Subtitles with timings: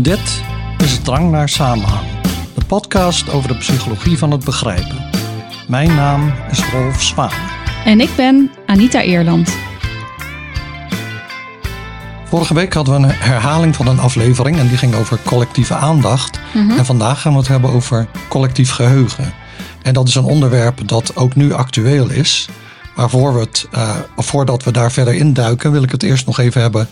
[0.00, 0.42] Dit
[0.76, 2.06] is Drang naar Samenhang,
[2.54, 5.10] de podcast over de psychologie van het begrijpen.
[5.68, 7.30] Mijn naam is Rolf Zwaan.
[7.84, 9.56] En ik ben Anita Eerland.
[12.24, 16.40] Vorige week hadden we een herhaling van een aflevering en die ging over collectieve aandacht.
[16.54, 16.78] Mhm.
[16.78, 19.32] En vandaag gaan we het hebben over collectief geheugen.
[19.82, 22.48] En dat is een onderwerp dat ook nu actueel is.
[22.96, 26.38] Maar voor we het, eh, voordat we daar verder induiken, wil ik het eerst nog
[26.38, 26.88] even hebben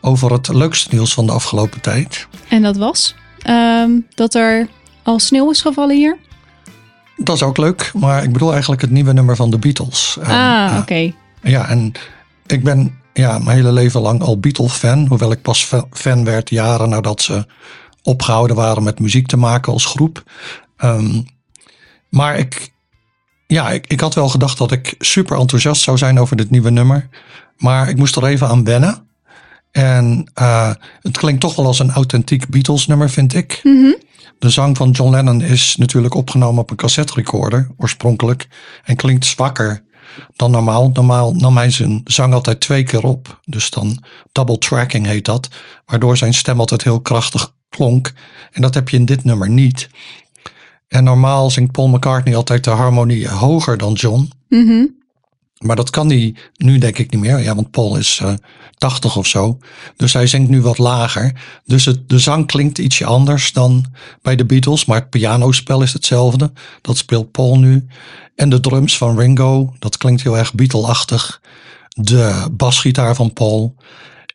[0.00, 2.28] over het leukste nieuws van de afgelopen tijd.
[2.50, 4.68] En dat was ehm, dat er
[5.02, 6.18] al sneeuw is gevallen hier.
[7.16, 10.16] Dat is ook leuk, maar ik bedoel eigenlijk het nieuwe nummer van de Beatles.
[10.20, 11.12] En, ah, oké.
[11.42, 11.92] Ja, en
[12.46, 15.06] ik ben ja, mijn hele leven lang al Beatle-fan.
[15.06, 17.46] Hoewel ik pas fa- fan werd jaren nadat ze
[18.02, 20.22] opgehouden waren met muziek te maken als groep.
[20.76, 21.22] Ehm,
[22.08, 22.72] maar ik,
[23.46, 26.70] ja, ik, ik had wel gedacht dat ik super enthousiast zou zijn over dit nieuwe
[26.70, 27.08] nummer.
[27.56, 29.08] Maar ik moest er even aan wennen.
[29.70, 33.60] En eh, het klinkt toch wel als een authentiek Beatles-nummer, vind ik.
[33.62, 33.92] Mhm.
[34.38, 38.48] De zang van John Lennon is natuurlijk opgenomen op een cassette recorder, oorspronkelijk.
[38.84, 39.82] En klinkt zwakker
[40.36, 40.90] dan normaal.
[40.92, 43.40] Normaal nam hij zijn zang altijd twee keer op.
[43.44, 45.48] Dus dan double tracking heet dat.
[45.86, 48.12] Waardoor zijn stem altijd heel krachtig klonk.
[48.50, 49.88] En dat heb je in dit nummer niet.
[50.88, 54.30] En normaal zingt Paul McCartney altijd de harmonie hoger dan John.
[54.48, 54.84] Mhm.
[55.64, 57.38] Maar dat kan hij nu denk ik niet meer.
[57.38, 58.32] Ja, want Paul is eh
[58.80, 59.58] 80 of zo.
[59.96, 61.32] Dus hij zingt nu wat lager.
[61.64, 63.84] Dus het, de zang klinkt ietsje anders dan
[64.22, 64.84] bij de Beatles.
[64.84, 66.52] Maar het pianospel is hetzelfde.
[66.80, 67.86] Dat speelt Paul nu.
[68.34, 71.40] En de drums van Ringo, dat klinkt heel erg Beatle-achtig.
[71.88, 73.74] De basgitaar van Paul.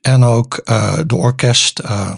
[0.01, 1.79] En ook eh, de orkest...
[1.79, 2.13] eh,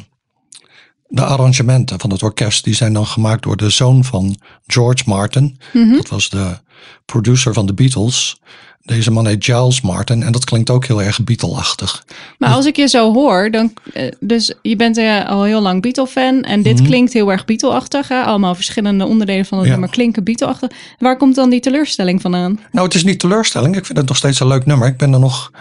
[1.08, 5.59] de arrangementen van het orkest die zijn dan gemaakt door de zoon van George Martin.
[5.73, 5.95] Mhm.
[5.95, 6.58] Dat was de
[7.05, 8.42] producer van de Beatles.
[8.88, 12.03] Deze man heet Giles Martin en dat klinkt ook heel erg Beatle-achtig.
[12.38, 15.81] Maar als ik je zo hoor, dan, eh, dus je bent eh, al heel lang
[15.81, 16.86] Beatle-fan en dit Mhm.
[16.86, 18.08] klinkt heel erg Beatle-achtig.
[18.08, 18.21] Hè?
[18.21, 19.71] Allemaal verschillende onderdelen van het Ja.
[19.71, 20.70] nummer klinken Beatle-achtig.
[20.99, 22.59] Waar komt dan die teleurstelling vandaan?
[22.71, 23.76] Nou, het is niet teleurstelling.
[23.77, 24.87] Ik vind het nog steeds een leuk nummer.
[24.87, 25.52] Ik ben er nog,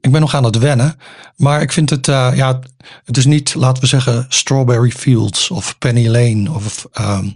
[0.00, 0.96] ik ben nog aan het wennen.
[1.36, 2.60] Maar ik vind het, eh, ja,
[3.04, 7.26] het is niet, laten we zeggen, Strawberry Fields of Penny Lane of ehm,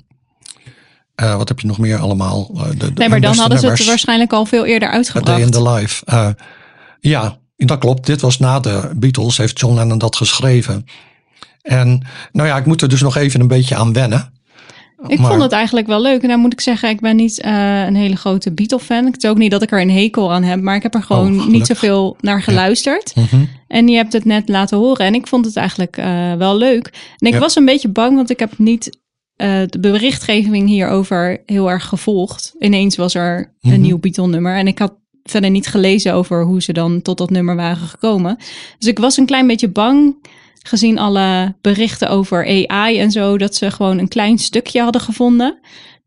[1.22, 2.50] eh, wat heb je nog meer allemaal?
[2.56, 5.06] Eh, de, Nee, maar dan hadden ze het waarschijnlijk al veel eerder A Day in
[5.06, 5.52] uitgebracht.
[5.52, 6.04] the Life.
[6.06, 6.28] Eh,
[7.00, 8.06] ja, dat klopt.
[8.06, 10.84] Dit was na de Beatles, heeft John Lennon dat geschreven.
[11.62, 14.32] En nou ja, ik moet er dus nog even een beetje aan wennen.
[15.06, 16.22] Ik Maar- vond het eigenlijk wel leuk.
[16.22, 19.04] En dan moet ik zeggen, ik ben niet een hele grote Beatle-fan.
[19.04, 21.02] Het is ook niet dat ik er een hekel aan heb, maar ik heb er
[21.02, 23.12] gewoon Oh, niet zoveel naar geluisterd.
[23.16, 23.44] Mhm.
[23.68, 25.96] En je hebt het net laten horen en ik vond het eigenlijk
[26.38, 26.86] wel leuk.
[27.18, 27.38] En ik Ja.
[27.38, 28.98] was een beetje bang, want ik heb niet
[29.42, 32.54] eh, de berichtgeving hierover heel erg gevolgd.
[32.58, 33.80] Ineens was er een Mhm.
[33.80, 37.56] nieuw Beatle-nummer en ik had verder niet gelezen over hoe ze dan tot dat nummer
[37.56, 38.36] waren gekomen.
[38.78, 40.14] Dus ik was een klein beetje bang,
[40.62, 45.58] gezien alle berichten over AI en zo, dat ze gewoon een klein stukje hadden gevonden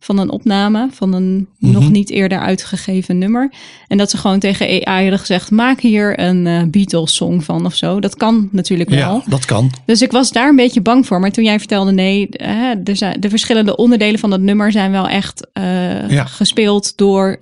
[0.06, 1.72] van een opname van een Mhm.
[1.74, 3.52] nog niet eerder uitgegeven nummer.
[3.88, 7.76] En dat ze gewoon tegen AI hadden gezegd: maak hier een eh, Beatles-song van of
[7.76, 8.00] zo.
[8.00, 9.16] Dat kan natuurlijk wel.
[9.16, 9.72] Ja, dat kan.
[9.86, 11.20] Dus ik was daar een beetje bang voor.
[11.20, 14.92] Maar toen jij vertelde: nee, eh, er zijn, de verschillende onderdelen van dat nummer zijn
[14.92, 16.26] wel echt eh, Ja.
[16.26, 17.38] gespeeld door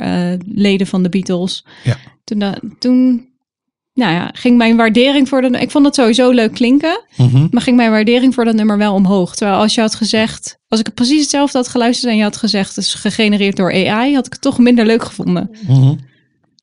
[0.45, 1.65] leden van de Beatles.
[1.83, 1.97] Ja.
[2.23, 2.43] Toen,
[2.79, 3.25] toen
[3.93, 5.47] nou ja, ging mijn waardering voor de.
[5.47, 7.03] Ik vond het sowieso leuk klinken.
[7.15, 7.47] Mhm.
[7.51, 9.35] Maar ging mijn waardering voor dat nummer wel omhoog.
[9.35, 12.37] Terwijl als je had gezegd, als ik het precies hetzelfde had geluisterd en je had
[12.37, 15.49] gezegd het is gegenereerd door AI, had ik het toch minder leuk gevonden.
[15.67, 15.93] Mhm.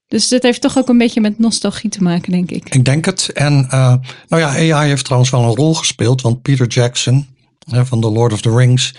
[0.09, 2.75] Dus dit heeft toch ook een beetje met nostalgie te maken, denk ik.
[2.75, 3.31] Ik denk het.
[3.33, 3.95] En eh,
[4.29, 6.21] nou ja, AI heeft trouwens wel een rol gespeeld.
[6.21, 7.27] Want Peter Jackson
[7.69, 8.95] hè, van The Lord of the Rings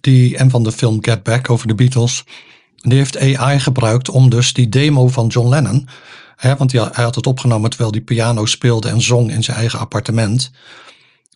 [0.00, 2.24] die, en van de film Get Back over de Beatles.
[2.76, 5.88] Die heeft AI gebruikt om dus die demo van John Lennon.
[6.40, 10.50] Want hij had het opgenomen terwijl hij piano speelde en zong in zijn eigen appartement.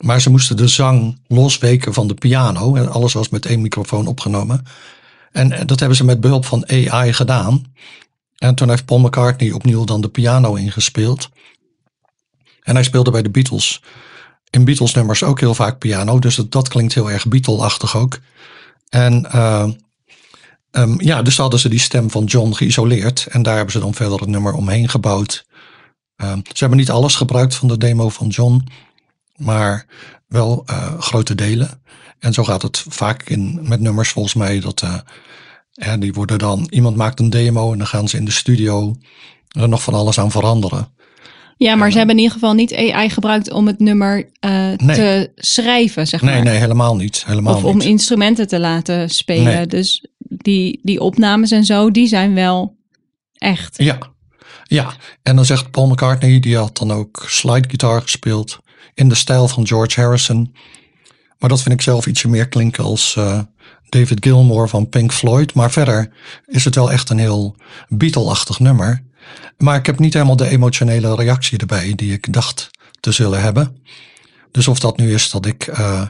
[0.04, 2.74] Maar ze moesten de zang losweken van de piano.
[2.74, 4.64] En alles was met één microfoon opgenomen.
[5.32, 7.64] En eh, dat hebben ze met behulp van AI gedaan.
[8.36, 11.28] En toen heeft Paul McCartney opnieuw dan de piano ingespeeld.
[12.62, 13.82] En hij speelde bij de Beatles.
[14.50, 16.18] In Beatles nummers ook heel vaak piano.
[16.18, 18.18] Dus dat, dat klinkt heel erg Beatle-achtig ook.
[18.88, 19.68] En eh,
[20.74, 23.26] ehm, ja, dus hadden ze die stem van John geïsoleerd.
[23.30, 25.46] En daar hebben ze dan verder het nummer omheen gebouwd.
[26.16, 28.66] Ehm, ze hebben niet alles gebruikt van de demo van John.
[29.36, 29.86] Maar
[30.28, 31.82] wel eh, grote delen.
[32.18, 34.60] En zo gaat het vaak in, met nummers volgens mij.
[34.60, 34.94] Dat, eh,
[35.72, 38.96] ja, die worden dan, iemand maakt een demo en dan gaan ze in de studio
[39.48, 40.88] er nog van alles aan veranderen.
[41.56, 44.96] Ja, maar ze hebben in ieder geval niet AI gebruikt om het nummer eh, Nee.
[44.96, 46.44] te schrijven, zeg Nee, maar.
[46.44, 47.22] nee, helemaal niet.
[47.26, 47.86] Helemaal of om niet.
[47.86, 49.44] instrumenten te laten spelen.
[49.44, 49.66] Nee.
[49.66, 50.06] Dus
[50.44, 52.76] die, die opnames en zo, die zijn wel
[53.32, 53.74] echt.
[53.76, 53.98] Ja,
[54.64, 54.94] ja.
[55.22, 58.58] En dan zegt Paul McCartney, die had dan ook slide guitar gespeeld
[58.94, 60.54] in de stijl van George Harrison.
[61.38, 63.40] Maar dat vind ik zelf ietsje meer klinken als uh,
[63.88, 65.54] David Gilmour van Pink Floyd.
[65.54, 66.12] Maar verder
[66.46, 67.56] is het wel echt een heel
[67.88, 69.02] Beatle-achtig nummer.
[69.58, 72.70] Maar ik heb niet helemaal de emotionele reactie erbij die ik dacht
[73.00, 73.76] te zullen hebben.
[74.50, 75.66] Dus of dat nu is dat ik.
[75.66, 76.02] Uh,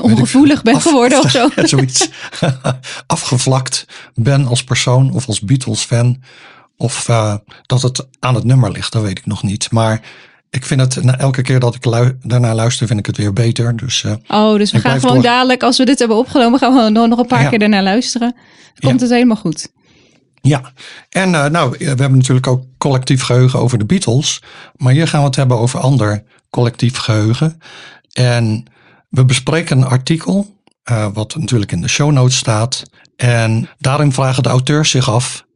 [0.00, 1.48] Ongevoelig ben geworden of zo.
[1.64, 2.08] zoiets.
[3.06, 6.22] afgevlakt ben als persoon of als Beatles-fan.
[6.76, 7.34] Of uh,
[7.66, 9.70] dat het aan het nummer ligt, dat weet ik nog niet.
[9.70, 10.00] Maar
[10.50, 13.32] ik vind het, na elke keer dat ik lu daarna luister, vind ik het weer
[13.32, 13.76] beter.
[13.76, 17.06] Dus, uh, oh, dus we gaan gewoon dadelijk, als we dit hebben opgenomen, gaan we
[17.06, 18.36] nog een paar keer daarna luisteren.
[18.80, 19.68] Komt het helemaal goed.
[20.40, 20.72] Ja,
[21.08, 24.42] en uh, nou, we hebben natuurlijk ook collectief geheugen over de Beatles.
[24.76, 27.60] Maar hier gaan we het hebben over ander collectief geheugen.
[28.12, 28.64] En
[29.08, 30.56] we bespreken een artikel,
[30.90, 32.82] uh, wat natuurlijk in de show notes staat.
[33.16, 35.46] En daarin vragen de auteurs zich af,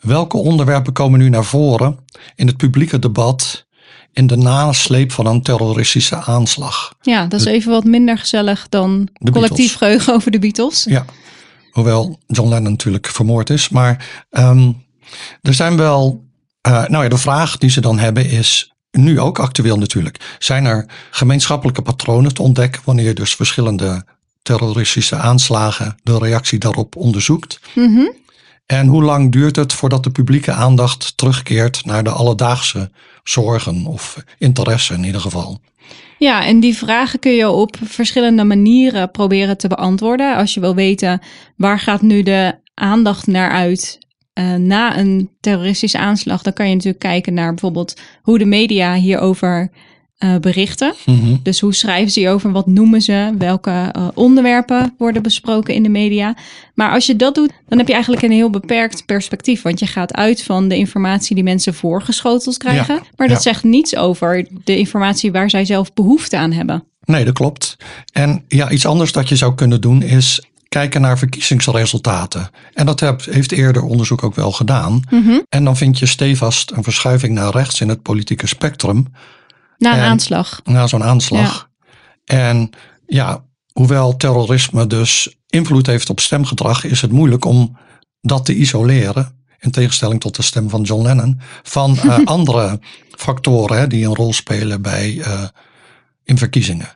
[0.00, 1.98] welke onderwerpen komen nu naar voren
[2.34, 3.66] in het publieke debat
[4.12, 6.94] in de nasleep van een terroristische aanslag?
[7.00, 10.84] Ja, dat is even wat minder gezellig dan collectief geheugen over de Beatles.
[10.84, 11.04] Ja,
[11.70, 13.68] hoewel John Lennon natuurlijk vermoord is.
[13.68, 14.84] Maar um,
[15.42, 16.24] er zijn wel,
[16.68, 20.36] uh, nou ja, de vraag die ze dan hebben is, nu ook actueel natuurlijk.
[20.38, 24.04] Zijn er gemeenschappelijke patronen te ontdekken wanneer je dus verschillende
[24.42, 27.60] terroristische aanslagen, de reactie daarop onderzoekt?
[27.74, 28.12] Mm
[28.66, 32.90] En hoe lang duurt het voordat de publieke aandacht terugkeert naar de alledaagse
[33.24, 35.60] zorgen of interesse in ieder geval?
[36.18, 40.36] Ja, en die vragen kun je op verschillende manieren proberen te beantwoorden.
[40.36, 41.22] Als je wil weten
[41.56, 43.98] waar gaat nu de aandacht naar uit
[44.38, 48.94] uh, na een terroristische aanslag, dan kan je natuurlijk kijken naar bijvoorbeeld hoe de media
[48.94, 49.70] hierover
[50.18, 50.94] uh, berichten.
[51.06, 51.36] Mhm.
[51.42, 55.88] Dus hoe schrijven ze hierover, wat noemen ze, welke uh, onderwerpen worden besproken in de
[55.88, 56.36] media.
[56.74, 59.62] Maar als je dat doet, dan heb je eigenlijk een heel beperkt perspectief.
[59.62, 62.94] Want je gaat uit van de informatie die mensen voorgeschoteld krijgen.
[62.94, 63.42] Ja, maar dat ja.
[63.42, 66.84] zegt niets over de informatie waar zij zelf behoefte aan hebben.
[67.04, 67.76] Nee, dat klopt.
[68.12, 70.42] En ja, iets anders dat je zou kunnen doen is
[70.74, 72.50] kijken naar verkiezingsresultaten.
[72.72, 75.02] En dat heb, heeft eerder onderzoek ook wel gedaan.
[75.10, 75.38] Mhm.
[75.48, 79.06] En dan vind je stevast een verschuiving naar rechts in het politieke spectrum.
[79.78, 80.60] Na een En- aanslag.
[80.64, 81.68] Na zo'n aanslag.
[82.24, 82.70] En
[83.06, 87.76] ja, hoewel terrorisme dus invloed heeft op stemgedrag, is het moeilijk om
[88.20, 89.42] dat te isoleren.
[89.58, 91.40] In tegenstelling tot de stem van John Lennon.
[91.62, 92.80] Van eh, andere
[93.10, 95.42] factoren hè, die een rol spelen bij, eh,
[96.24, 96.88] in verkiezingen.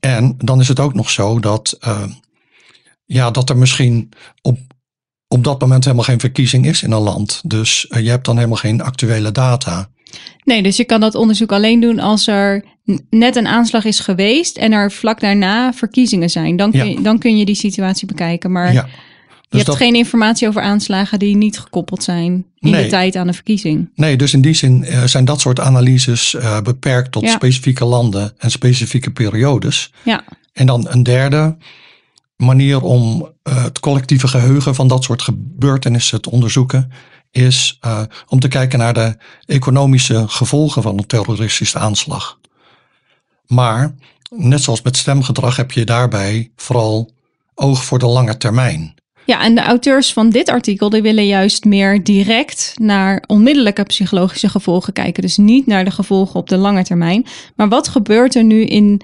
[0.00, 2.02] En dan is het ook nog zo dat, eh,
[3.04, 4.08] ja, dat er misschien
[4.42, 4.58] op,
[5.28, 7.40] op dat moment helemaal geen verkiezing is in een land.
[7.44, 9.88] Dus eh, je hebt dan helemaal geen actuele data.
[10.44, 12.64] Nee, dus je kan dat onderzoek alleen doen als er
[13.10, 16.56] net een aanslag is geweest en er vlak daarna verkiezingen zijn.
[16.56, 16.84] Dan kun, Ja.
[16.84, 18.52] je, dan kun je die situatie bekijken.
[18.52, 18.84] Maar ja.
[18.84, 18.88] je
[19.48, 22.82] Dus hebt dat, geen informatie over aanslagen die niet gekoppeld zijn in Nee.
[22.84, 23.90] de tijd aan de verkiezing.
[23.94, 27.30] Nee, dus in die zin eh, zijn dat soort analyses eh, beperkt tot Ja.
[27.32, 29.92] specifieke landen en specifieke periodes.
[30.02, 31.56] Ja, En dan een derde
[32.44, 36.92] manier om eh, het collectieve geheugen van dat soort gebeurtenissen te onderzoeken,
[37.30, 39.16] is eh, om te kijken naar de
[39.46, 42.38] economische gevolgen van een terroristische aanslag.
[43.46, 43.94] Maar
[44.30, 47.10] net zoals met stemgedrag heb je daarbij vooral
[47.54, 48.94] oog voor de lange termijn.
[49.24, 54.48] Ja, en de auteurs van dit artikel die willen juist meer direct naar onmiddellijke psychologische
[54.48, 55.22] gevolgen kijken.
[55.22, 57.26] Dus niet naar de gevolgen op de lange termijn.
[57.56, 59.00] Maar wat gebeurt er nu in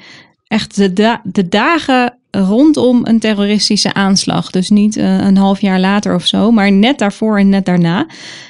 [0.48, 4.50] echt de, da- de dagen rondom een terroristische aanslag?
[4.50, 8.06] Dus niet eh, een half jaar later of zo, maar net daarvoor en net daarna.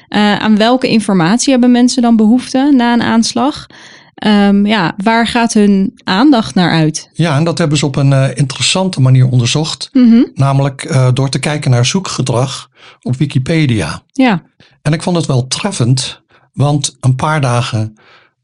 [0.08, 3.66] Eh, aan welke informatie hebben mensen dan behoefte na een aanslag?
[4.14, 7.10] Ehm, ja, waar gaat hun aandacht naar uit?
[7.12, 9.88] Ja, en dat hebben ze op een eh, interessante manier onderzocht.
[9.92, 12.68] Mhm, Namelijk door te kijken naar zoekgedrag
[13.02, 14.02] op Wikipedia.
[14.12, 14.42] Ja,
[14.82, 17.94] En ik vond het wel treffend, want een paar dagen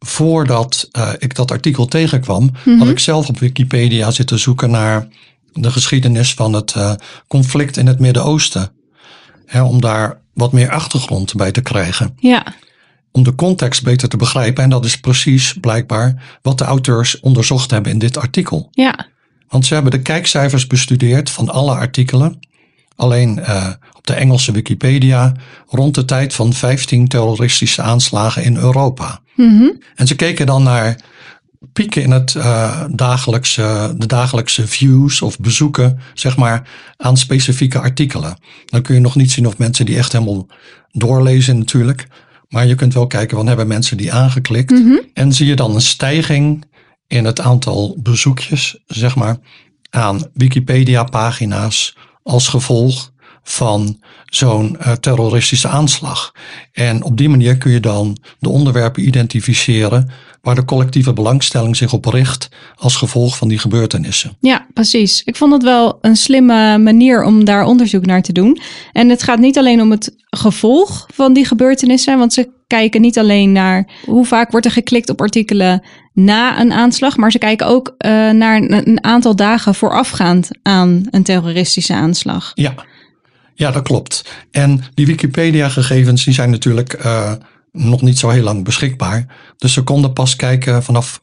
[0.06, 2.78] voordat eh, ik dat artikel tegenkwam, Mhm.
[2.78, 5.08] had ik zelf op Wikipedia zitten zoeken naar
[5.52, 6.92] de geschiedenis van het eh,
[7.28, 8.70] conflict in het Midden-Oosten.
[9.46, 12.14] Hè, om daar wat meer achtergrond bij te krijgen.
[12.18, 12.54] ja,
[13.12, 14.64] Om de context beter te begrijpen.
[14.64, 18.68] En dat is precies blijkbaar wat de auteurs onderzocht hebben in dit artikel.
[18.72, 19.06] ja.
[19.48, 22.38] Want ze hebben de kijkcijfers bestudeerd van alle artikelen.
[22.96, 25.32] Alleen eh, op de Engelse Wikipedia
[25.68, 29.20] rond de tijd van 15 terroristische aanslagen in Europa.
[29.34, 29.68] Mhm.
[29.94, 30.96] En ze keken dan naar
[31.72, 32.36] pieken in het
[32.90, 38.38] dagelijkse, de dagelijkse views of bezoeken, zeg maar, aan specifieke artikelen.
[38.64, 40.46] Dan kun je nog niet zien of mensen die echt helemaal
[40.92, 42.08] doorlezen natuurlijk.
[42.48, 44.70] Maar je kunt wel kijken, van hebben mensen die aangeklikt?
[44.70, 44.98] Mhm.
[45.14, 46.64] En zie je dan een stijging
[47.06, 49.36] in het aantal bezoekjes, zeg maar,
[49.90, 53.12] aan Wikipedia-pagina's als gevolg
[53.42, 56.32] van zo'n uh, terroristische aanslag.
[56.72, 60.10] En op die manier kun je dan de onderwerpen identificeren
[60.42, 64.36] waar de collectieve belangstelling zich op richt als gevolg van die gebeurtenissen.
[64.40, 65.22] Ja, precies.
[65.24, 68.60] Ik vond het wel een slimme manier om daar onderzoek naar te doen.
[68.92, 73.18] En het gaat niet alleen om het gevolg van die gebeurtenissen, want ze kijken niet
[73.18, 77.66] alleen naar hoe vaak wordt er geklikt op artikelen na een aanslag, maar ze kijken
[77.66, 82.52] ook uh, naar een aantal dagen voorafgaand aan een terroristische aanslag.
[82.54, 82.74] Ja.
[83.54, 84.24] Ja, dat klopt.
[84.50, 87.32] En die Wikipedia-gegevens die zijn natuurlijk uh,
[87.72, 89.26] nog niet zo heel lang beschikbaar.
[89.56, 91.20] Dus ze konden pas kijken vanaf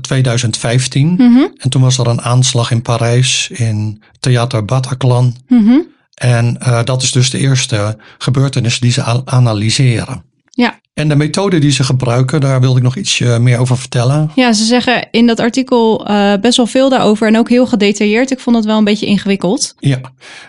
[0.00, 1.08] 2015.
[1.08, 1.54] Mm -hmm.
[1.56, 5.36] En toen was er een aanslag in Parijs in Theater Bataclan.
[5.48, 5.86] Mm -hmm.
[6.14, 10.29] En uh, dat is dus de eerste gebeurtenis die ze analyseren.
[10.60, 10.80] Ja.
[10.94, 14.30] En de methode die ze gebruiken, daar wilde ik nog iets meer over vertellen.
[14.34, 18.30] Ja, ze zeggen in dat artikel uh, best wel veel daarover en ook heel gedetailleerd.
[18.30, 19.74] Ik vond het wel een beetje ingewikkeld.
[19.78, 20.00] Ja,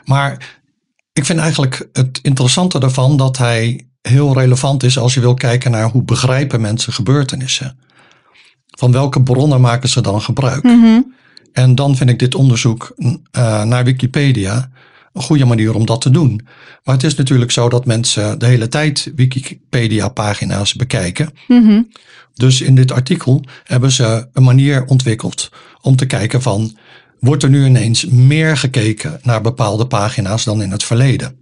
[0.04, 0.60] maar
[1.14, 5.72] ik vind eigenlijk het interessante daarvan dat hij heel relevant is als je wil kijken
[5.72, 7.78] naar hoe begrijpen mensen gebeurtenissen.
[8.68, 10.64] Van welke bronnen maken ze dan gebruik?
[10.64, 11.14] Mm -hmm.
[11.54, 14.70] En dan vind ik dit onderzoek uh, naar Wikipedia
[15.14, 16.48] goede manier om dat te doen.
[16.84, 21.30] Maar het is natuurlijk zo dat mensen de hele tijd Wikipedia-pagina's bekijken.
[21.48, 21.92] Mm -hmm.
[22.34, 25.52] Dus in dit artikel hebben ze een manier ontwikkeld
[25.82, 26.78] om te kijken van
[27.20, 31.36] wordt er nu ineens meer gekeken naar bepaalde pagina's dan in het verleden.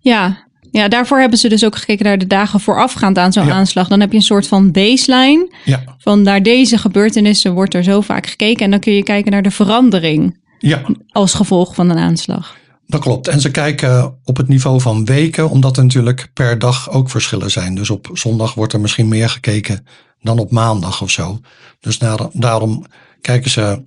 [0.00, 3.52] Ja, ja, daarvoor hebben ze dus ook gekeken naar de dagen voorafgaand aan zo'n ja.
[3.52, 3.88] aanslag.
[3.88, 5.52] Dan heb je een soort van baseline.
[5.64, 5.82] Ja.
[5.98, 8.64] Van naar deze gebeurtenissen wordt er zo vaak gekeken.
[8.64, 10.82] En dan kun je kijken naar de verandering ja.
[11.08, 12.56] als gevolg van een aanslag.
[12.90, 13.28] Dat klopt.
[13.28, 17.50] En ze kijken op het niveau van weken, omdat er natuurlijk per dag ook verschillen
[17.50, 17.74] zijn.
[17.74, 19.86] Dus op zondag wordt er misschien meer gekeken
[20.22, 21.40] dan op maandag of zo.
[21.80, 22.84] Dus daar, daarom
[23.20, 23.82] kijken ze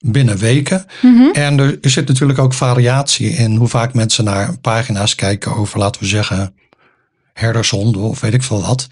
[0.00, 0.84] binnen weken.
[1.02, 1.32] Mm -hmm.
[1.32, 5.78] En er, er, zit natuurlijk ook variatie in hoe vaak mensen naar pagina's kijken over,
[5.78, 6.54] laten we zeggen,
[7.32, 8.88] herdershonden of weet ik veel wat.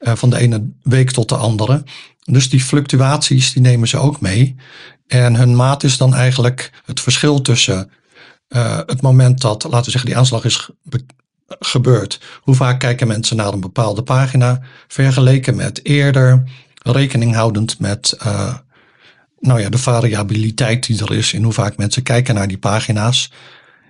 [0.00, 1.84] Uh, van de ene week tot de andere.
[2.24, 4.56] Dus die fluctuaties die nemen ze ook mee.
[5.06, 7.90] En hun maat is dan eigenlijk het verschil tussen
[8.50, 10.70] uh, het moment dat, laten we zeggen, die aanslag is
[11.48, 12.20] gebeurd.
[12.40, 16.42] Hoe vaak kijken mensen naar een bepaalde pagina vergeleken met eerder,
[16.82, 18.54] rekening houdend met uh,
[19.38, 23.32] nou ja, de variabiliteit die er is in hoe vaak mensen kijken naar die pagina's.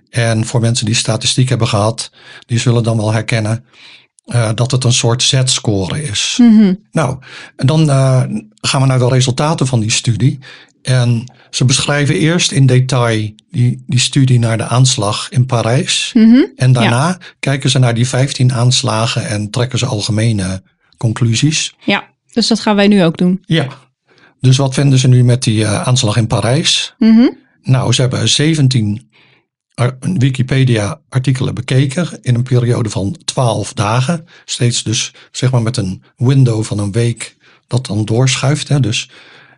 [0.09, 2.11] En voor mensen die statistiek hebben gehad,
[2.45, 3.65] die zullen dan wel herkennen
[4.25, 6.37] uh, dat het een soort Z-score is.
[6.41, 6.79] Mm -hmm.
[6.91, 7.17] Nou,
[7.55, 8.23] en dan uh,
[8.61, 10.39] gaan we naar de resultaten van die studie.
[10.81, 16.11] En ze beschrijven eerst in detail die, die studie naar de aanslag in Parijs.
[16.13, 16.51] Mm -hmm.
[16.55, 17.17] En daarna ja.
[17.39, 20.63] kijken ze naar die 15 aanslagen en trekken ze algemene
[20.97, 21.75] conclusies.
[21.85, 23.43] Ja, dus dat gaan wij nu ook doen.
[23.45, 23.67] Ja,
[24.39, 26.93] dus wat vinden ze nu met die uh, aanslag in Parijs?
[26.97, 27.37] Mm -hmm.
[27.61, 29.09] Nou, ze hebben 17
[29.99, 34.25] Wikipedia-artikelen bekeken in een periode van 12 dagen.
[34.45, 37.35] Steeds dus zeg maar met een window van een week
[37.67, 38.67] dat dan doorschuift.
[38.67, 38.79] Hè?
[38.79, 39.09] Dus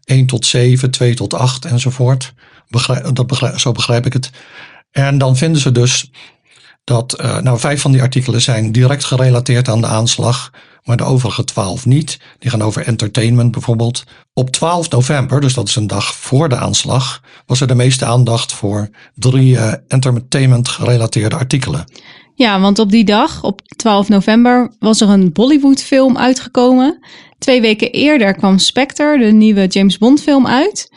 [0.05, 2.33] 1 tot 7, 2 tot 8 enzovoort.
[2.67, 4.29] Begrijp, dat begrijp, zo begrijp ik het.
[4.91, 6.11] En dan vinden ze dus
[6.83, 10.51] dat, uh, nou, vijf van die artikelen zijn direct gerelateerd aan de aanslag,
[10.83, 12.19] maar de overige twaalf niet.
[12.39, 14.03] Die gaan over entertainment bijvoorbeeld.
[14.33, 18.05] Op 12 november, dus dat is een dag voor de aanslag, was er de meeste
[18.05, 21.85] aandacht voor drie uh, entertainment gerelateerde artikelen.
[22.35, 26.99] Ja, want op die dag, op 12 november, was er een Bollywood-film uitgekomen.
[27.37, 30.91] Twee weken eerder kwam Spectre, de nieuwe James Bond-film, uit.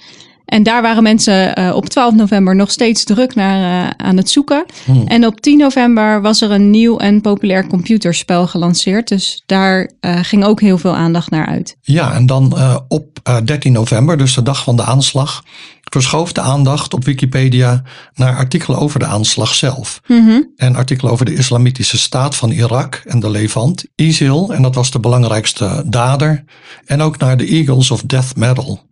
[0.46, 4.30] En daar waren mensen uh, op 12 november nog steeds druk naar uh, aan het
[4.30, 4.64] zoeken.
[4.84, 5.06] Hmm.
[5.06, 9.08] En op 10 november was er een nieuw en populair computerspel gelanceerd.
[9.08, 11.76] Dus daar uh, ging ook heel veel aandacht naar uit.
[11.82, 15.42] Ja, en dan op 13 november, dus de dag van de aanslag,
[15.82, 17.82] verschoof de aandacht op Wikipedia
[18.14, 20.00] naar artikelen over de aanslag zelf.
[20.04, 20.52] -hmm.
[20.56, 24.90] En artikelen over de islamitische staat van Irak en de Levant, ISIL, en dat was
[24.90, 26.44] de belangrijkste dader.
[26.84, 28.84] En ook naar de Eagles of Death Metal.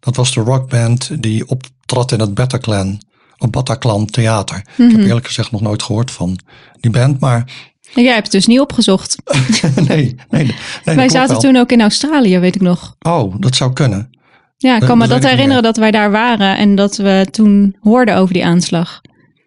[0.00, 3.00] Dat was de rockband die optrad in het Bataclan,
[3.38, 4.56] op Bataclan Theater.
[4.56, 4.90] Mm -hmm.
[4.90, 6.38] Ik heb eerlijk gezegd nog nooit gehoord van
[6.80, 7.52] die band, maar...
[7.94, 9.16] Jij hebt het dus niet opgezocht.
[9.88, 10.96] nee, nee, nee.
[10.96, 11.40] Wij zaten wel.
[11.40, 12.96] toen ook in Australië, weet ik nog.
[12.98, 14.10] Oh, dat zou kunnen.
[14.56, 17.76] Ja, ik kan dat me dat herinneren dat wij daar waren en dat we toen
[17.80, 19.00] hoorden over die aanslag.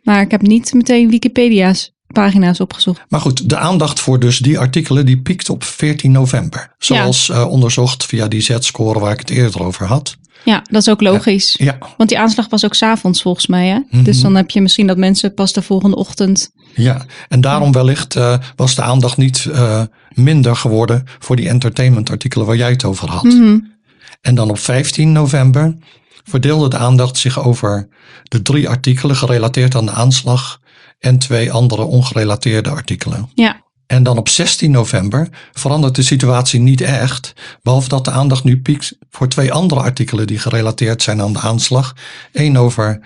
[0.04, 3.02] Maar ik heb niet meteen Wikipedia's pagina's opgezocht.
[3.10, 6.76] Maar goed, de aandacht voor dus die artikelen die piekt op 14 november.
[6.78, 7.36] Zoals ja.
[7.36, 10.18] uh, onderzocht via die Z-score waar ik het eerder over had.
[10.44, 11.56] Ja, dat is ook logisch.
[11.58, 11.78] Ja.
[11.98, 13.68] Want die aanslag was ook s'avonds volgens mij.
[13.68, 13.76] Hè?
[13.76, 14.04] Mm -hmm.
[14.04, 16.52] Dus dan heb je misschien dat mensen pas de volgende ochtend.
[16.76, 19.82] Ja, en daarom wellicht uh, was de aandacht niet uh,
[20.14, 23.24] minder geworden voor die entertainment artikelen waar jij het over had.
[23.24, 23.78] Mm -hmm.
[24.22, 25.78] En dan op 15 november
[26.24, 27.88] verdeelde de aandacht zich over
[28.24, 30.60] de drie artikelen gerelateerd aan de aanslag
[31.00, 33.30] en twee andere ongerelateerde artikelen.
[33.34, 33.62] Ja.
[33.90, 38.62] En dan op 16 november verandert de situatie niet echt, behalve dat de aandacht nu
[38.62, 41.96] piekt voor twee andere artikelen die gerelateerd zijn aan de aanslag.
[42.34, 43.00] Eén over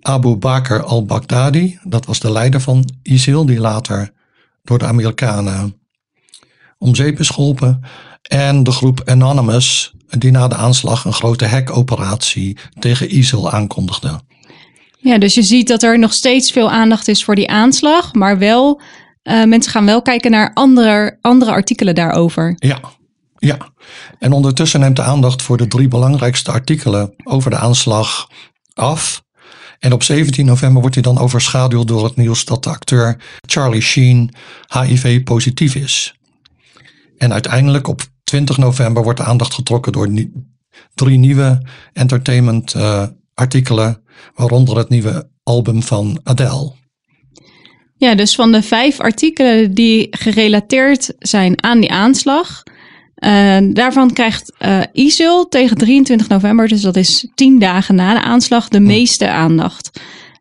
[0.00, 4.12] Abu Bakr al-Baghdadi, dat was de leider van ISIL, die later
[4.62, 5.80] door de Amerikanen
[6.78, 7.80] om zeep is geholpen.
[8.22, 14.20] En de groep Anonymous, die na de aanslag een grote hackoperatie tegen ISIL aankondigde.
[14.98, 18.38] Ja, dus je ziet dat er nog steeds veel aandacht is voor die aanslag, maar
[18.38, 18.80] wel,
[19.28, 22.54] uh, mensen gaan wel kijken naar andere, andere artikelen daarover.
[22.58, 22.80] Ja,
[23.38, 23.56] ja.
[24.18, 28.28] En ondertussen neemt de aandacht voor de drie belangrijkste artikelen over de aanslag
[28.74, 29.22] af.
[29.78, 33.16] En op 17 november wordt hij dan overschaduwd door het nieuws dat de acteur
[33.46, 34.34] Charlie Sheen
[34.68, 36.14] HIV positief is.
[37.18, 40.08] En uiteindelijk op 20 november wordt de aandacht getrokken door
[40.94, 44.02] drie nieuwe entertainment uh, artikelen,
[44.34, 46.72] waaronder het nieuwe album van Adele.
[47.98, 52.62] Ja, dus van de vijf artikelen die gerelateerd zijn aan die aanslag,
[53.18, 58.22] uh, daarvan krijgt uh, ISIL tegen 23 november, dus dat is tien dagen na de
[58.22, 60.00] aanslag, de meeste aandacht.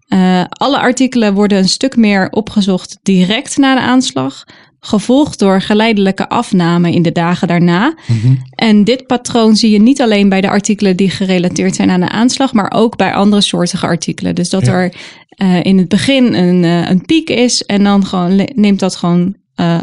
[0.09, 4.43] Uh, alle artikelen worden een stuk meer opgezocht direct na de aanslag
[4.79, 7.95] gevolgd door geleidelijke afname in de dagen daarna.
[8.07, 8.35] Mhm.
[8.49, 12.09] En dit patroon zie je niet alleen bij de artikelen die gerelateerd zijn aan de
[12.09, 14.35] aanslag, maar ook bij andere soortige artikelen.
[14.35, 14.93] Dus dat er
[15.41, 19.35] uh, in het begin een, uh, een piek is en dan gewoon neemt dat gewoon
[19.55, 19.79] uh,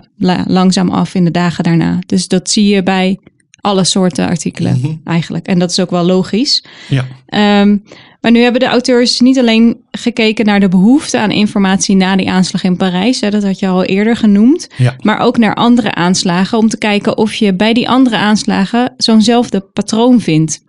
[0.46, 1.98] langzaam af in de dagen daarna.
[2.06, 3.18] Dus dat zie je bij
[3.64, 5.00] alle soorten artikelen mm -hmm.
[5.04, 5.46] eigenlijk.
[5.46, 6.64] En dat is ook wel logisch.
[6.88, 7.60] Ja.
[7.60, 7.82] Um,
[8.20, 12.30] maar nu hebben de auteurs niet alleen gekeken naar de behoefte aan informatie na die
[12.30, 14.96] aanslag in Parijs, hè, dat had je al eerder genoemd, ja.
[15.00, 19.60] maar ook naar andere aanslagen om te kijken of je bij die andere aanslagen zo'nzelfde
[19.60, 20.62] patroon vindt.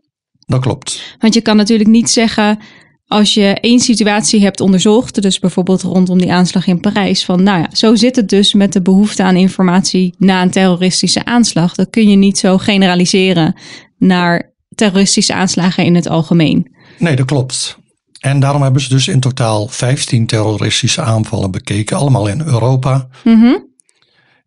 [0.46, 1.16] Dat klopt.
[1.20, 2.60] Want je kan natuurlijk niet zeggen,
[3.08, 7.60] als je één situatie hebt onderzocht, dus bijvoorbeeld rondom die aanslag in Parijs, van nou
[7.60, 11.76] ja, zo zit het dus met de behoefte aan informatie na een terroristische aanslag.
[11.76, 13.56] Dat kun je niet zo generaliseren
[13.98, 16.76] naar terroristische aanslagen in het algemeen.
[17.00, 17.78] Nee, dat klopt.
[18.20, 23.08] En daarom hebben ze dus in totaal 15 terroristische aanvallen bekeken, allemaal in Europa.
[23.24, 23.74] Mm -hmm.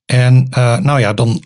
[0.06, 1.42] En uh, nou ja, dan,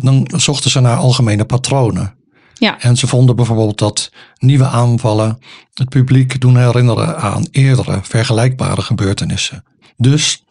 [0.00, 2.14] dan zochten ze naar algemene patronen.
[2.62, 2.80] Ja.
[2.80, 5.38] En ze vonden bijvoorbeeld dat nieuwe aanvallen
[5.74, 9.64] het publiek doen herinneren aan eerdere vergelijkbare gebeurtenissen.
[9.96, 10.44] Dus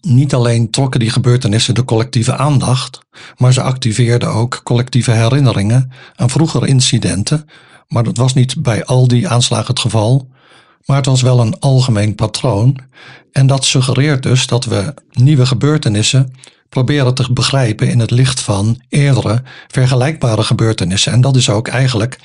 [0.00, 3.00] niet alleen trokken die gebeurtenissen de collectieve aandacht,
[3.36, 7.48] maar ze activeerden ook collectieve herinneringen aan vroegere incidenten.
[7.88, 10.28] Maar dat was niet bij al die aanslagen het geval,
[10.84, 12.78] maar het was wel een algemeen patroon.
[13.32, 16.32] En dat suggereert dus dat we nieuwe gebeurtenissen
[16.74, 21.12] proberen te begrijpen in het licht van eerdere vergelijkbare gebeurtenissen.
[21.12, 22.18] En dat is ook eigenlijk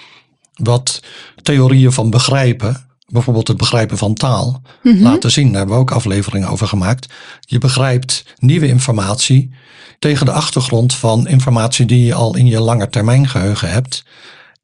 [0.54, 1.00] wat
[1.42, 5.02] theorieën van begrijpen, bijvoorbeeld het begrijpen van taal, mm -hmm.
[5.02, 5.48] laten zien.
[5.48, 7.14] Daar hebben we ook afleveringen over gemaakt.
[7.40, 9.54] Je begrijpt nieuwe informatie
[10.00, 14.04] tegen de achtergrond van informatie die je al in je langetermijngeheugen hebt.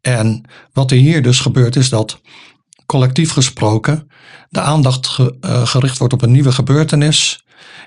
[0.01, 0.43] En
[0.73, 2.19] wat er hier dus gebeurt is dat
[2.85, 4.07] collectief gesproken
[4.49, 7.44] de aandacht ge, uh, gericht wordt op een nieuwe gebeurtenis.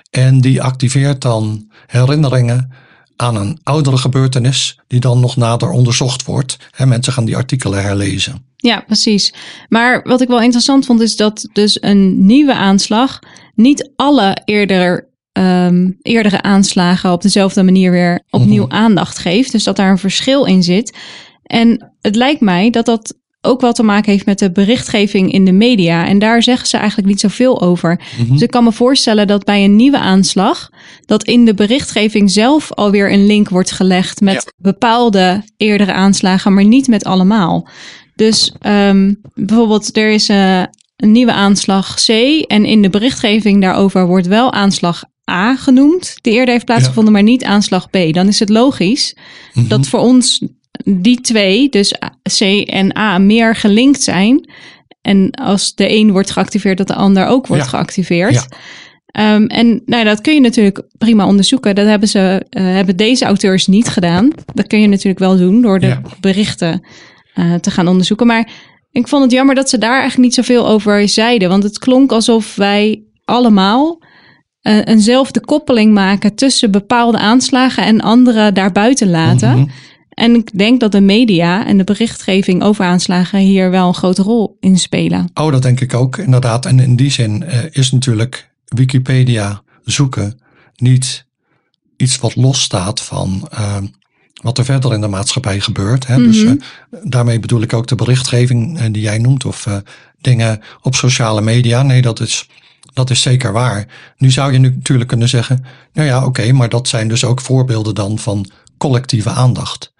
[0.09, 2.71] En die activeert dan herinneringen
[3.15, 6.57] aan een oudere gebeurtenis, die dan nog nader onderzocht wordt.
[6.75, 8.45] En mensen gaan die artikelen herlezen.
[8.55, 9.33] Ja, precies.
[9.69, 13.19] Maar wat ik wel interessant vond, is dat dus een nieuwe aanslag
[13.55, 18.79] niet alle eerder, um, eerdere aanslagen op dezelfde manier weer opnieuw mm -hmm.
[18.79, 19.51] aandacht geeft.
[19.51, 20.97] Dus dat daar een verschil in zit.
[21.43, 25.45] En het lijkt mij dat dat ook wel te maken heeft met de berichtgeving in
[25.45, 26.07] de media.
[26.07, 27.91] En daar zeggen ze eigenlijk niet zoveel over.
[27.91, 28.33] Mm -hmm.
[28.33, 30.69] Dus ik kan me voorstellen dat bij een nieuwe aanslag,
[31.05, 34.51] dat in de berichtgeving zelf alweer een link wordt gelegd met ja.
[34.57, 37.67] bepaalde eerdere aanslagen, maar niet met allemaal.
[38.15, 40.63] Dus um, bijvoorbeeld, er is uh,
[40.95, 42.09] een nieuwe aanslag C.
[42.47, 47.19] En in de berichtgeving daarover wordt wel aanslag A genoemd, die eerder heeft plaatsgevonden, ja.
[47.19, 47.97] maar niet aanslag B.
[48.11, 49.21] Dan is het logisch mm
[49.53, 49.67] -hmm.
[49.69, 50.41] dat voor ons
[50.83, 51.93] die twee, dus
[52.37, 54.49] C en A, meer gelinkt zijn.
[55.01, 57.69] En als de een wordt geactiveerd, dat de ander ook wordt ja.
[57.69, 58.33] geactiveerd.
[58.33, 59.35] Ja.
[59.35, 61.75] Um, en nou, dat kun je natuurlijk prima onderzoeken.
[61.75, 64.31] Dat hebben, ze, uh, hebben deze auteurs niet gedaan.
[64.53, 66.01] Dat kun je natuurlijk wel doen door de ja.
[66.19, 66.85] berichten
[67.35, 68.27] uh, te gaan onderzoeken.
[68.27, 68.49] Maar
[68.91, 71.49] ik vond het jammer dat ze daar eigenlijk niet zoveel over zeiden.
[71.49, 74.01] Want het klonk alsof wij allemaal
[74.63, 79.49] uh, eenzelfde koppeling maken tussen bepaalde aanslagen en andere daarbuiten laten.
[79.49, 79.69] Mm -hmm.
[80.19, 84.21] En ik denk dat de media en de berichtgeving over aanslagen hier wel een grote
[84.21, 85.29] rol in spelen.
[85.33, 86.65] Oh, dat denk ik ook, inderdaad.
[86.65, 90.39] En in die zin uh, is natuurlijk Wikipedia zoeken
[90.75, 91.25] niet
[91.97, 93.77] iets wat losstaat van uh,
[94.41, 96.07] wat er verder in de maatschappij gebeurt.
[96.07, 96.17] Hè?
[96.17, 96.31] Mm -hmm.
[96.31, 96.51] Dus uh,
[97.03, 99.67] daarmee bedoel ik ook de berichtgeving die jij noemt of
[100.21, 101.83] dingen op sociale media.
[101.83, 102.49] Nee, dat is
[102.93, 103.87] Dat is zeker waar.
[104.17, 107.41] Nu zou je nu natuurlijk kunnen zeggen, nou ja, oké, maar dat zijn dus ook
[107.41, 109.97] voorbeelden dan van collectieve aandacht.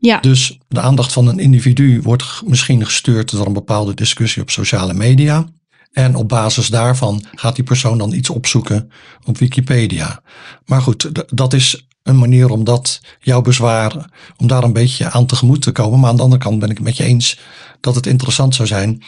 [0.00, 4.50] Ja, Dus de aandacht van een individu wordt misschien gestuurd door een bepaalde discussie op
[4.50, 5.46] sociale media.
[5.92, 8.90] En op basis daarvan gaat die persoon dan iets opzoeken
[9.24, 10.22] op Wikipedia.
[10.64, 15.26] Maar goed, dat is een manier om dat, jouw bezwaar, om daar een beetje aan
[15.26, 16.00] tegemoet te komen.
[16.00, 17.38] Maar aan de andere kant ben ik het met je eens
[17.80, 19.02] dat het interessant zou zijn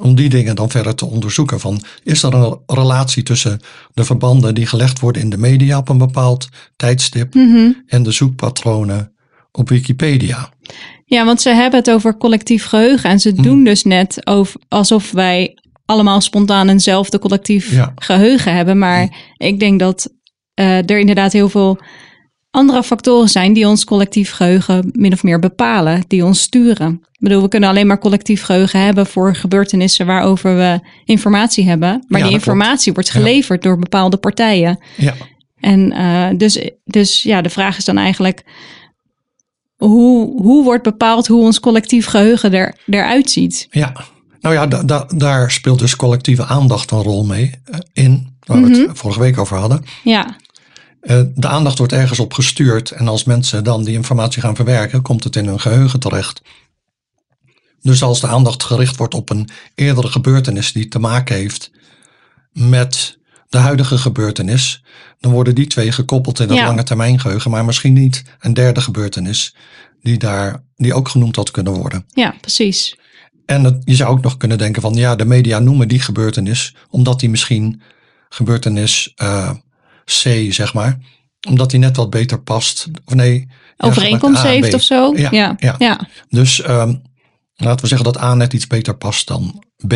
[0.00, 1.60] om die dingen dan verder te onderzoeken.
[1.60, 3.60] Van, is er een relatie tussen
[3.94, 7.70] de verbanden die gelegd worden in de media op een bepaald tijdstip Mhm.
[7.86, 9.11] en de zoekpatronen
[9.52, 10.50] op Wikipedia?
[11.04, 13.10] ja, want ze hebben het over collectief geheugen.
[13.10, 13.42] En ze Mhm.
[13.42, 17.92] doen dus net over, alsof wij allemaal spontaan eenzelfde collectief Ja.
[17.94, 18.78] geheugen hebben.
[18.78, 20.08] Maar ik denk dat
[20.54, 21.78] eh, er inderdaad heel veel
[22.50, 26.92] andere factoren zijn die ons collectief geheugen min of meer bepalen, die ons sturen.
[26.92, 31.88] Ik bedoel, we kunnen alleen maar collectief geheugen hebben voor gebeurtenissen waarover we informatie hebben.
[31.88, 32.32] Maar Ja, die klopt.
[32.34, 33.14] informatie wordt Ja.
[33.14, 34.84] geleverd door bepaalde partijen.
[34.96, 35.14] Ja,
[35.60, 38.42] En eh, dus, dus ja, de vraag is dan eigenlijk:
[39.88, 43.66] hoe, hoe wordt bepaald hoe ons collectief geheugen er, eruit ziet?
[43.70, 43.92] ja.
[44.40, 48.62] Nou ja, da- da- daar speelt dus collectieve aandacht een rol mee eh, in, waar
[48.62, 49.84] we het vorige week over hadden.
[50.04, 50.36] Ja,
[51.00, 55.02] Eh, de aandacht wordt ergens op gestuurd en als mensen dan die informatie gaan verwerken,
[55.02, 56.42] komt het in hun geheugen terecht.
[57.80, 61.70] Dus als de aandacht gericht wordt op een eerdere gebeurtenis die te maken heeft
[62.52, 63.18] met
[63.52, 64.82] de huidige gebeurtenis,
[65.20, 66.64] dan worden die twee gekoppeld in het Ja.
[66.66, 69.54] lange termijn geheugen, maar misschien niet een derde gebeurtenis
[70.02, 72.04] die, daar, die ook genoemd had kunnen worden.
[72.14, 72.96] ja, precies.
[73.46, 76.74] En het- je zou ook nog kunnen denken van ja, de media noemen die gebeurtenis
[76.90, 77.82] omdat die misschien
[78.28, 79.50] gebeurtenis eh,
[80.04, 80.98] C, zeg maar,
[81.48, 82.88] omdat die net wat beter past.
[83.04, 85.12] Of nee, Overeenkomst heeft of zo.
[85.16, 85.74] Ja, ja, ja.
[85.78, 86.08] ja.
[86.28, 86.94] Dus ehm,
[87.54, 89.94] laten we zeggen dat A net iets beter past dan B.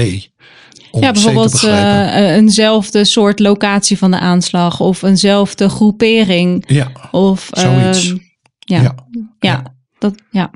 [0.90, 2.12] Om Ja, bijvoorbeeld begrijpen.
[2.12, 8.08] eh, eenzelfde soort locatie van de aanslag of eenzelfde groepering ja, of Zoiets.
[8.08, 8.16] ehm,
[8.58, 8.94] ja, ja,
[9.38, 9.74] Ja.
[9.98, 10.50] dat ja.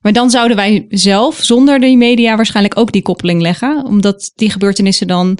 [0.00, 4.50] Maar dan zouden wij zelf zonder die media waarschijnlijk ook die koppeling leggen, omdat die
[4.50, 5.38] gebeurtenissen dan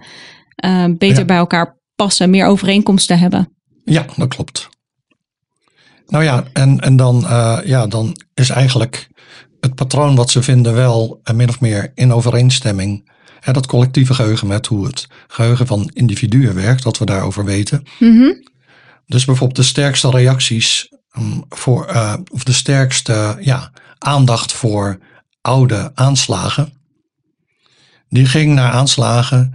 [0.55, 1.25] eh, beter Ja.
[1.25, 3.53] bij elkaar passen, meer overeenkomsten hebben.
[3.85, 4.69] ja, dat klopt.
[6.07, 9.09] Nou ja, en, en dan, eh, ja, dan is eigenlijk
[9.61, 13.13] het patroon wat ze vinden wel eh, min of meer in overeenstemming.
[13.45, 17.85] Hè, dat collectieve geheugen met hoe het geheugen van individuen werkt, dat we daarover weten.
[17.99, 18.33] Mhm.
[19.07, 24.99] Dus bijvoorbeeld de sterkste reacties mm, voor, eh, of de sterkste ja, aandacht voor
[25.41, 26.73] oude aanslagen,
[28.09, 29.55] die ging naar aanslagen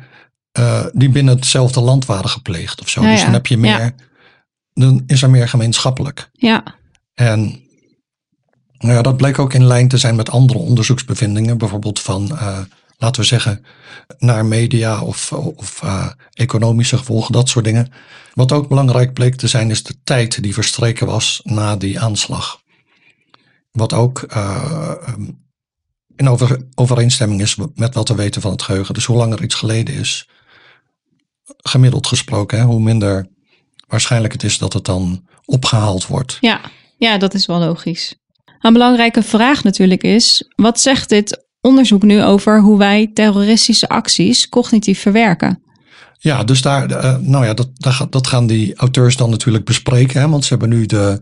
[0.52, 3.02] eh, die binnen hetzelfde land waren gepleegd of zo.
[3.02, 3.94] Ja, dus dan heb je meer, Ja.
[4.74, 6.30] dan is er meer gemeenschappelijk.
[6.32, 6.64] Ja,
[7.14, 7.62] En
[8.78, 12.60] nou ja, dat bleek ook in lijn te zijn met andere onderzoeksbevindingen, bijvoorbeeld van, eh,
[13.00, 13.66] laten we zeggen,
[14.18, 17.92] naar media of, of eh, economische gevolgen, dat soort dingen.
[18.34, 22.62] Wat ook belangrijk bleek te zijn, is de tijd die verstreken was na die aanslag.
[23.72, 25.26] Wat ook eh, ehm,
[26.16, 28.94] in over, overeenstemming is met wat we weten van het geheugen.
[28.94, 30.30] Dus hoe langer iets geleden is,
[31.58, 33.28] gemiddeld gesproken, hè, hoe minder
[33.88, 36.38] waarschijnlijk het is dat het dan opgehaald wordt.
[36.42, 36.62] ja,
[36.98, 38.16] ja, dat is wel logisch.
[38.60, 44.50] Een belangrijke vraag natuurlijk is: wat zegt dit onderzoek nu over hoe wij terroristische acties
[44.50, 45.64] cognitief verwerken?
[46.20, 47.70] Ja, dus daar, eh, nou ja, dat,
[48.10, 50.22] dat gaan die auteurs dan natuurlijk bespreken.
[50.22, 51.22] Hè, want ze hebben nu de,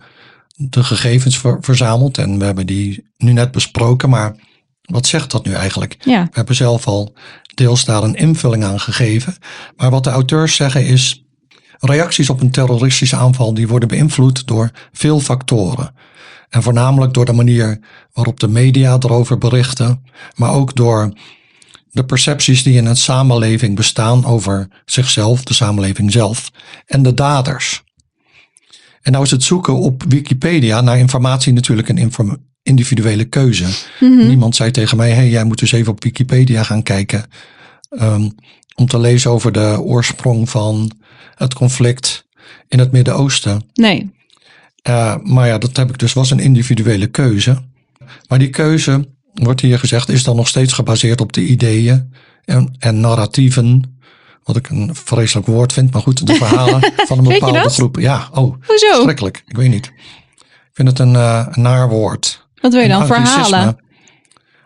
[0.56, 4.10] de gegevens ver- verzameld en we hebben die nu net besproken.
[4.10, 4.36] Maar
[4.82, 5.98] wat zegt dat nu eigenlijk?
[6.00, 7.14] Ja, We hebben zelf al
[7.56, 9.36] deels daar een invulling aan gegeven.
[9.76, 11.26] Maar wat de auteurs zeggen is,
[11.80, 15.94] reacties op een terroristische aanval die worden beïnvloed door veel factoren.
[16.50, 17.80] En voornamelijk door de manier
[18.14, 20.04] waarop de media erover berichten,
[20.36, 21.14] maar ook door
[21.92, 26.52] de percepties die in een samenleving bestaan over zichzelf, de samenleving zelf,
[26.86, 27.84] en de daders.
[29.02, 33.66] En nou is het zoeken op Wikipedia naar informatie natuurlijk een inform- individuele keuze.
[34.00, 37.26] Niemand zei tegen mij, hey, jij moet dus even op Wikipedia gaan kijken
[37.90, 38.30] ehm,
[38.76, 40.92] om te lezen over de oorsprong van
[41.36, 42.26] het conflict
[42.68, 43.70] in het Midden-Oosten.
[43.74, 44.16] nee.
[44.90, 47.58] Uh, maar ja, dat heb ik dus was een individuele keuze.
[48.28, 52.14] Maar die keuze, wordt hier gezegd, is dan nog steeds gebaseerd op de ideeën
[52.46, 53.98] en, en narratieven.
[54.44, 58.00] Wat ik een vreselijk woord vind, maar goed, de verhalen van een bepaalde groep.
[58.00, 58.88] Ja, oh, Hoezo?
[58.92, 59.44] verschrikkelijk.
[59.46, 59.86] Ik weet niet.
[59.86, 62.48] Ik vind het een, uh, een naar woord.
[62.62, 63.06] Wat wil je dan?
[63.06, 63.68] Verhalen?
[63.70, 63.78] Oké,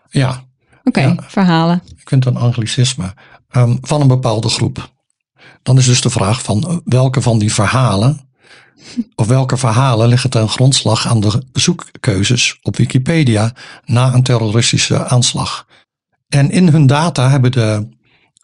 [0.09, 0.45] Ja,
[0.91, 1.15] Ja.
[1.27, 1.81] verhalen.
[1.97, 3.13] ik vind het een anglicisme.
[3.51, 4.91] Um, van een bepaalde groep.
[5.63, 8.29] Dan is dus de vraag van uh, welke van die verhalen
[9.15, 13.53] of welke verhalen liggen ten grondslag aan de zoekkeuzes op Wikipedia
[13.85, 15.67] na een terroristische aanslag.
[16.29, 17.87] En in hun data hebben de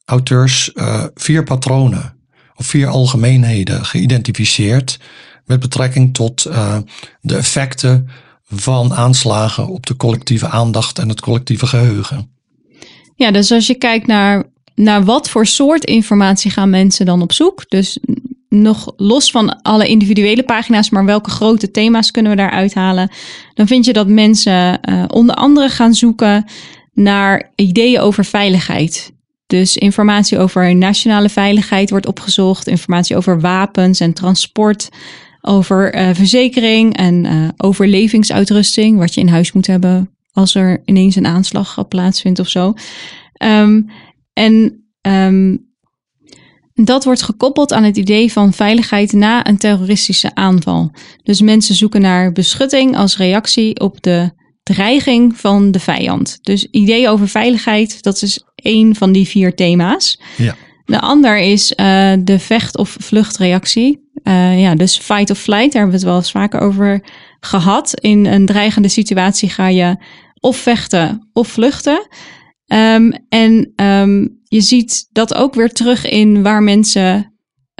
[0.06, 2.16] auteurs uh, vier patronen
[2.56, 5.00] of vier algemeenheden geïdentificeerd
[5.46, 6.78] met betrekking tot uh,
[7.22, 8.10] de effecten
[8.50, 12.30] van aanslagen op de collectieve aandacht en het collectieve geheugen.
[13.16, 14.44] Ja, dus als je kijkt naar,
[14.76, 17.70] naar wat voor soort informatie gaan mensen dan op zoek.
[17.70, 18.00] Dus
[18.50, 23.10] nog los van alle individuele pagina's, maar welke grote thema's kunnen we daar uithalen?
[23.54, 26.46] Dan vind je dat mensen uh, onder andere gaan zoeken
[26.94, 29.16] naar ideeën over veiligheid.
[29.48, 34.90] Dus informatie over nationale veiligheid wordt opgezocht, informatie over wapens en transport,
[35.42, 41.16] over uh, verzekering en uh, overlevingsuitrusting, wat je in huis moet hebben als er ineens
[41.16, 42.74] een aanslag plaatsvindt of zo.
[43.44, 43.90] Um,
[44.34, 45.67] en um,
[46.86, 50.92] dat wordt gekoppeld aan het idee van veiligheid na een terroristische aanval.
[51.24, 54.32] Dus mensen zoeken naar beschutting als reactie op de
[54.64, 56.40] dreiging van de vijand.
[56.42, 60.20] Dus ideeën over veiligheid, dat is één van die vier thema's.
[60.38, 60.56] Ja.
[60.86, 64.06] De ander is uh, de vecht- of vluchtreactie.
[64.24, 67.04] Uh, ja, dus fight of flight, daar hebben we het wel eens vaker over
[67.40, 67.94] gehad.
[68.00, 69.98] In een dreigende situatie ga je
[70.40, 72.08] of vechten of vluchten.
[72.74, 77.34] Um, en um, je ziet dat ook weer terug in waar mensen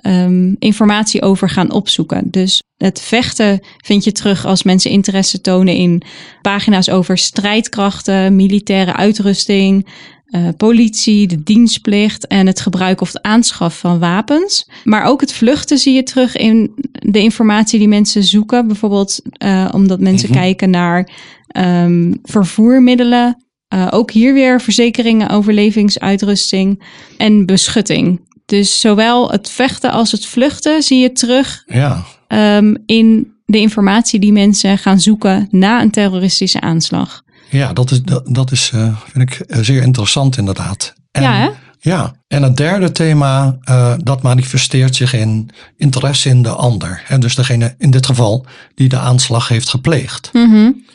[0.06, 2.32] um, informatie over gaan opzoeken.
[2.32, 6.02] Dus het vechten vind je terug als mensen interesse tonen in
[6.42, 9.88] pagina's over strijdkrachten, militaire uitrusting,
[10.28, 14.70] uh, politie, de dienstplicht en het gebruik of het aanschaf van wapens.
[14.84, 18.68] Maar ook het vluchten zie je terug in de informatie die mensen zoeken.
[18.68, 20.44] Bijvoorbeeld uh, omdat mensen mm-hmm.
[20.44, 21.10] kijken naar
[21.58, 23.47] um, vervoermiddelen.
[23.74, 26.84] Uh, ook hier weer verzekeringen, overlevingsuitrusting
[27.18, 28.22] en beschutting.
[28.46, 32.04] Dus zowel het vechten als het vluchten zie je terug ja.
[32.28, 37.22] um, in de informatie die mensen gaan zoeken na een terroristische aanslag.
[37.50, 40.94] Ja, dat is, dat, dat is uh, vind ik zeer interessant inderdaad.
[41.12, 41.50] En, ja, hè?
[41.80, 47.02] Ja, en het derde thema, uh, dat manifesteert zich in interesse in de ander.
[47.06, 47.18] Hè?
[47.18, 50.30] Dus degene in dit geval die de aanslag heeft gepleegd.
[50.34, 50.86] Mm -hmm.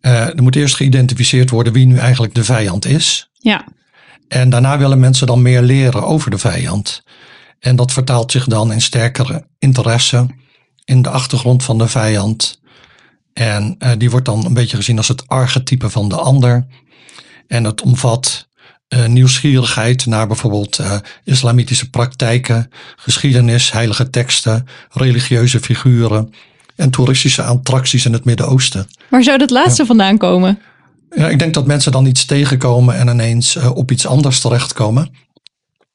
[0.00, 3.30] Uh, er moet eerst geïdentificeerd worden wie nu eigenlijk de vijand is.
[3.32, 3.64] Ja.
[4.28, 7.02] En daarna willen mensen dan meer leren over de vijand.
[7.58, 10.26] En dat vertaalt zich dan in sterkere interesse
[10.84, 12.60] in de achtergrond van de vijand.
[13.32, 16.66] En uh, die wordt dan een beetje gezien als het archetype van de ander.
[17.46, 18.48] En het omvat
[18.88, 26.32] uh, nieuwsgierigheid naar bijvoorbeeld uh, islamitische praktijken, geschiedenis, heilige teksten, religieuze figuren
[26.80, 28.86] en toeristische attracties in het Midden-Oosten.
[29.08, 29.88] Waar zou dat laatste ja.
[29.88, 30.58] vandaan komen?
[31.10, 35.10] Ja, ik denk dat mensen dan iets tegenkomen en ineens uh, op iets anders terechtkomen.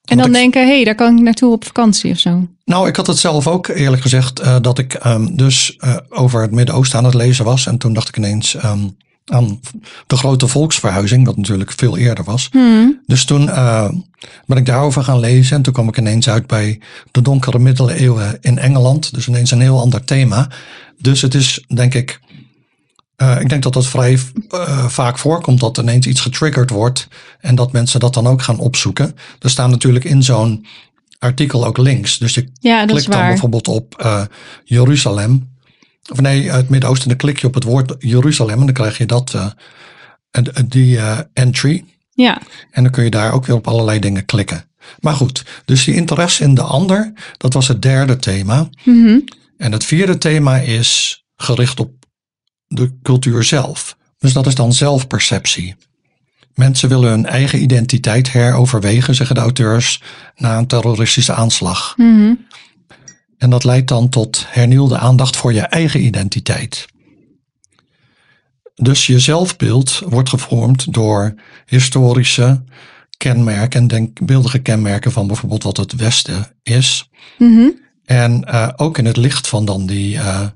[0.03, 2.47] En dan ik, denken, hé, hey, daar kan ik naartoe op vakantie of zo.
[2.65, 6.41] Nou, ik had het zelf ook eerlijk gezegd, uh, dat ik um, dus uh, over
[6.41, 7.67] het Midden-Oosten aan het lezen was.
[7.67, 9.59] En toen dacht ik ineens um, aan
[10.07, 12.49] de grote volksverhuizing, wat natuurlijk veel eerder was.
[12.51, 13.01] Hmm.
[13.05, 13.89] Dus toen uh,
[14.45, 16.79] ben ik daarover gaan lezen en toen kwam ik ineens uit bij
[17.11, 19.13] de donkere middeleeuwen in Engeland.
[19.13, 20.49] Dus ineens een heel ander thema.
[20.97, 22.19] Dus het is, denk ik,
[23.17, 27.07] uh, ik denk dat dat vrij uh, vaak voorkomt dat ineens iets getriggerd wordt
[27.39, 29.15] en dat mensen dat dan ook gaan opzoeken.
[29.39, 30.65] Er staan natuurlijk in zo'n
[31.19, 32.17] artikel ook links.
[32.17, 34.05] Dus je ja, klikt dan bijvoorbeeld op
[34.63, 35.53] Jeruzalem.
[36.11, 39.05] Of nee, het Midden-Oosten, dan klik je op het woord Jeruzalem en dan krijg je
[39.05, 39.55] dat,
[40.65, 40.99] die
[41.33, 41.85] entry.
[42.11, 42.41] Ja.
[42.71, 44.69] En dan kun je daar ook weer op allerlei dingen klikken.
[44.99, 48.69] Maar goed, dus die interesse in de ander, dat was het derde thema.
[48.83, 49.23] Mm -hmm.
[49.57, 52.05] En het vierde thema is gericht op
[52.67, 53.97] de cultuur zelf.
[54.17, 55.75] Dus dat is dan zelfperceptie.
[56.53, 60.01] Mensen willen hun eigen identiteit heroverwegen, zeggen de auteurs,
[60.35, 61.93] na een terroristische aanslag.
[61.97, 62.45] Mm -hmm.
[63.37, 66.85] En dat leidt dan tot hernieuwde aandacht voor je eigen identiteit.
[68.75, 71.33] Dus je zelfbeeld wordt gevormd door
[71.65, 72.63] historische
[73.17, 77.09] kenmerken en denkbeeldige kenmerken van bijvoorbeeld wat het Westen is.
[77.37, 77.83] Mm -hmm.
[78.05, 80.47] En uh, ook in het licht van dan die uh,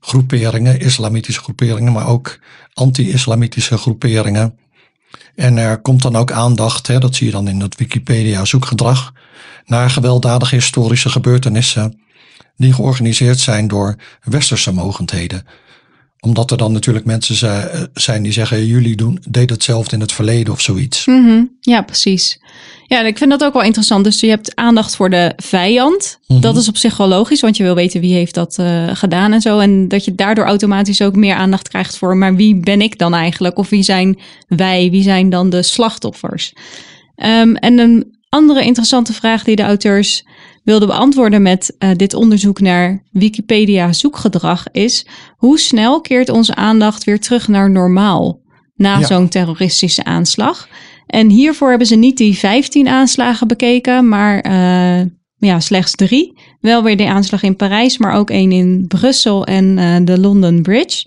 [0.00, 2.38] groeperingen, islamitische groeperingen, maar ook
[2.72, 4.58] anti-islamitische groeperingen.
[5.34, 9.12] En er komt dan ook aandacht, hè, dat zie je dan in het Wikipedia zoekgedrag,
[9.66, 12.03] naar gewelddadige historische gebeurtenissen
[12.56, 15.46] die georganiseerd zijn door westerse mogendheden.
[16.20, 17.36] Omdat er dan natuurlijk mensen
[17.94, 21.06] zijn die zeggen, jullie doen, deden hetzelfde in het verleden of zoiets.
[21.06, 21.56] Mm -hmm.
[21.60, 22.38] Ja, precies.
[22.86, 24.04] Ja, ik vind dat ook wel interessant.
[24.04, 26.18] Dus je hebt aandacht voor de vijand.
[26.26, 26.40] Mhm.
[26.40, 29.32] Dat is op zich wel logisch, want je wil weten wie heeft dat uh, gedaan
[29.32, 29.58] en zo.
[29.58, 33.14] En dat je daardoor automatisch ook meer aandacht krijgt voor, maar wie ben ik dan
[33.14, 33.58] eigenlijk?
[33.58, 34.90] Of wie zijn wij?
[34.90, 36.52] Wie zijn dan de slachtoffers?
[37.16, 40.24] Um, en een andere interessante vraag die de auteurs
[40.64, 47.04] wilden beantwoorden met uh, dit onderzoek naar Wikipedia zoekgedrag is: hoe snel keert onze aandacht
[47.04, 48.40] weer terug naar normaal
[48.74, 49.06] na Ja.
[49.06, 50.68] zo'n terroristische aanslag?
[51.06, 56.38] En hiervoor hebben ze niet die 15 aanslagen bekeken, maar eh, ja, slechts drie.
[56.60, 60.62] Wel weer de aanslag in Parijs, maar ook één in Brussel en eh, de London
[60.62, 61.06] Bridge.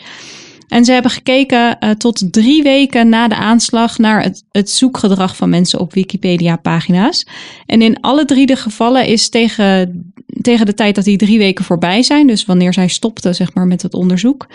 [0.67, 5.35] En ze hebben gekeken uh, tot drie weken na de aanslag naar het, het zoekgedrag
[5.35, 7.27] van mensen op Wikipedia-pagina's.
[7.65, 11.65] En in alle drie de gevallen is tegen, tegen de tijd dat die drie weken
[11.65, 14.47] voorbij zijn, dus wanneer zij stopten zeg maar, met het onderzoek,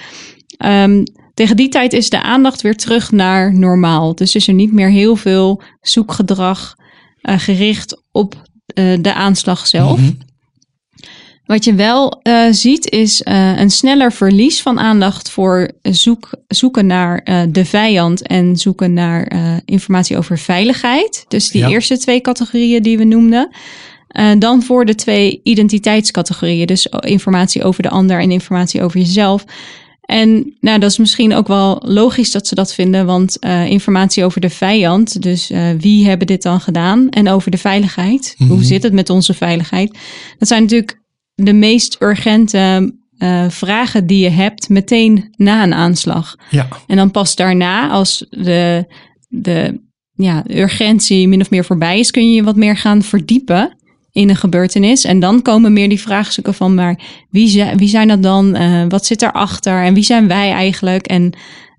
[0.64, 4.14] um, tegen die tijd is de aandacht weer terug naar normaal.
[4.14, 6.74] Dus is er niet meer heel veel zoekgedrag
[7.22, 9.98] uh, gericht op uh, de aanslag zelf.
[9.98, 10.18] -hmm.
[11.46, 16.86] Wat je wel uh, ziet is uh, een sneller verlies van aandacht voor zoek, zoeken
[16.86, 19.32] naar uh, de vijand en zoeken naar
[19.64, 21.24] informatie over veiligheid.
[21.28, 21.68] Dus die ja.
[21.68, 23.50] eerste twee categorieën die we noemden.
[24.38, 26.66] dan voor de twee identiteitscategorieën.
[26.66, 29.44] Dus informatie over de ander en informatie over jezelf.
[30.02, 34.24] En nou, dat is misschien ook wel logisch dat ze dat vinden, want uh, informatie
[34.24, 38.46] over de vijand, dus uh, wie hebben dit dan gedaan, en over de veiligheid, mm
[38.46, 38.56] -hmm.
[38.56, 39.98] hoe zit het met onze veiligheid,
[40.38, 41.00] dat zijn natuurlijk
[41.34, 46.36] de meest urgente uh, vragen die je hebt meteen na een aanslag.
[46.50, 46.68] Ja.
[46.86, 48.86] En dan pas daarna, als de,
[49.28, 49.80] de
[50.14, 53.76] ja, urgentie min of meer voorbij is, kun je je wat meer gaan verdiepen
[54.12, 55.04] in een gebeurtenis.
[55.04, 56.98] En dan komen meer die vraagstukken van, maar
[57.30, 58.56] wie, zijn, wie zijn dat dan?
[58.56, 59.82] Uh, wat zit erachter?
[59.84, 61.06] En wie zijn wij eigenlijk?
[61.06, 61.32] En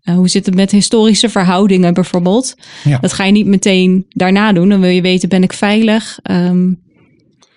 [0.03, 2.55] uh, hoe zit het met historische verhoudingen bijvoorbeeld?
[2.83, 2.97] Ja.
[2.99, 4.69] Dat ga je niet meteen daarna doen.
[4.69, 6.19] Dan wil je weten, ben ik veilig?
[6.31, 6.81] Um,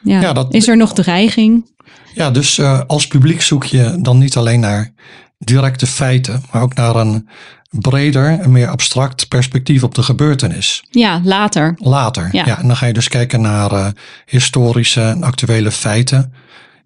[0.02, 1.74] ja, Ja, dat- is er nog dreiging?
[2.16, 4.92] Ja, dus eh, als publiek zoek je dan niet alleen naar
[5.38, 7.28] directe feiten, maar ook naar een
[7.70, 10.84] breder en meer abstract perspectief op de gebeurtenis.
[10.90, 11.74] Ja, later.
[11.78, 12.28] Later.
[12.32, 12.58] Ja.
[12.58, 13.86] en dan ga je dus kijken naar eh,
[14.26, 16.32] historische en actuele feiten.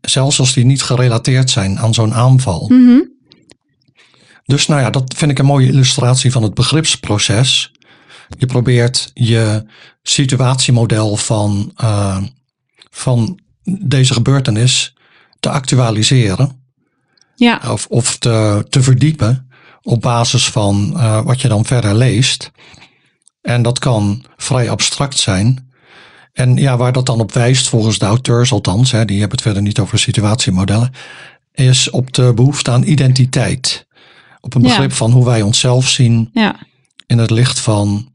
[0.01, 2.69] Zelfs als die niet gerelateerd zijn aan zo'n aanval.
[2.69, 3.01] Mhm.
[4.45, 7.73] Dus nou ja, dat vind ik een mooie illustratie van het begripsproces.
[8.39, 9.67] Je probeert je
[10.03, 12.23] situatiemodel van, eh,
[12.91, 13.41] van
[13.81, 14.95] deze gebeurtenis
[15.41, 16.59] te actualiseren.
[17.35, 19.49] Ja, Of, of te, te verdiepen
[19.83, 22.51] op basis van eh, wat je dan verder leest.
[23.43, 25.71] En dat kan vrij abstract zijn.
[26.33, 29.47] En ja, waar dat dan op wijst, volgens de auteurs althans, hè, die hebben het
[29.47, 30.93] verder niet over situatiemodellen,
[31.53, 33.87] is op de behoefte aan identiteit.
[34.41, 34.69] Op een Ja.
[34.69, 36.57] begrip van hoe wij onszelf zien ja.
[37.07, 38.10] in het licht van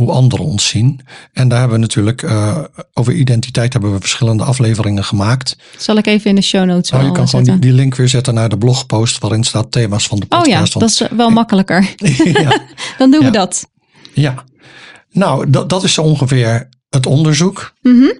[0.00, 1.00] hoe anderen ons zien.
[1.32, 5.56] En daar hebben we natuurlijk eh, over identiteit hebben we verschillende afleveringen gemaakt.
[5.78, 8.08] Zal ik even in de show notes Nou, je kan gewoon die, die link weer
[8.08, 10.72] zetten naar de blogpost waarin staat thema's van de Oh ja, podcast.
[10.72, 11.94] dat is wel makkelijker.
[12.42, 12.60] ja,
[12.98, 13.26] Dan doen Ja.
[13.26, 13.70] we dat.
[14.14, 14.44] ja.
[15.10, 17.74] Nou, dat, dat is zo ongeveer het onderzoek.
[17.82, 18.10] Mhm.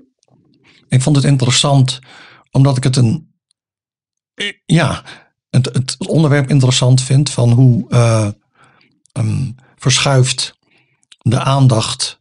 [0.89, 1.99] Ik vond het interessant
[2.51, 3.29] omdat ik het een.
[4.67, 5.03] Ja,
[5.51, 8.29] het, het onderwerp interessant vind van hoe eh,
[9.13, 10.59] ehm, verschuift
[11.23, 12.19] de aandacht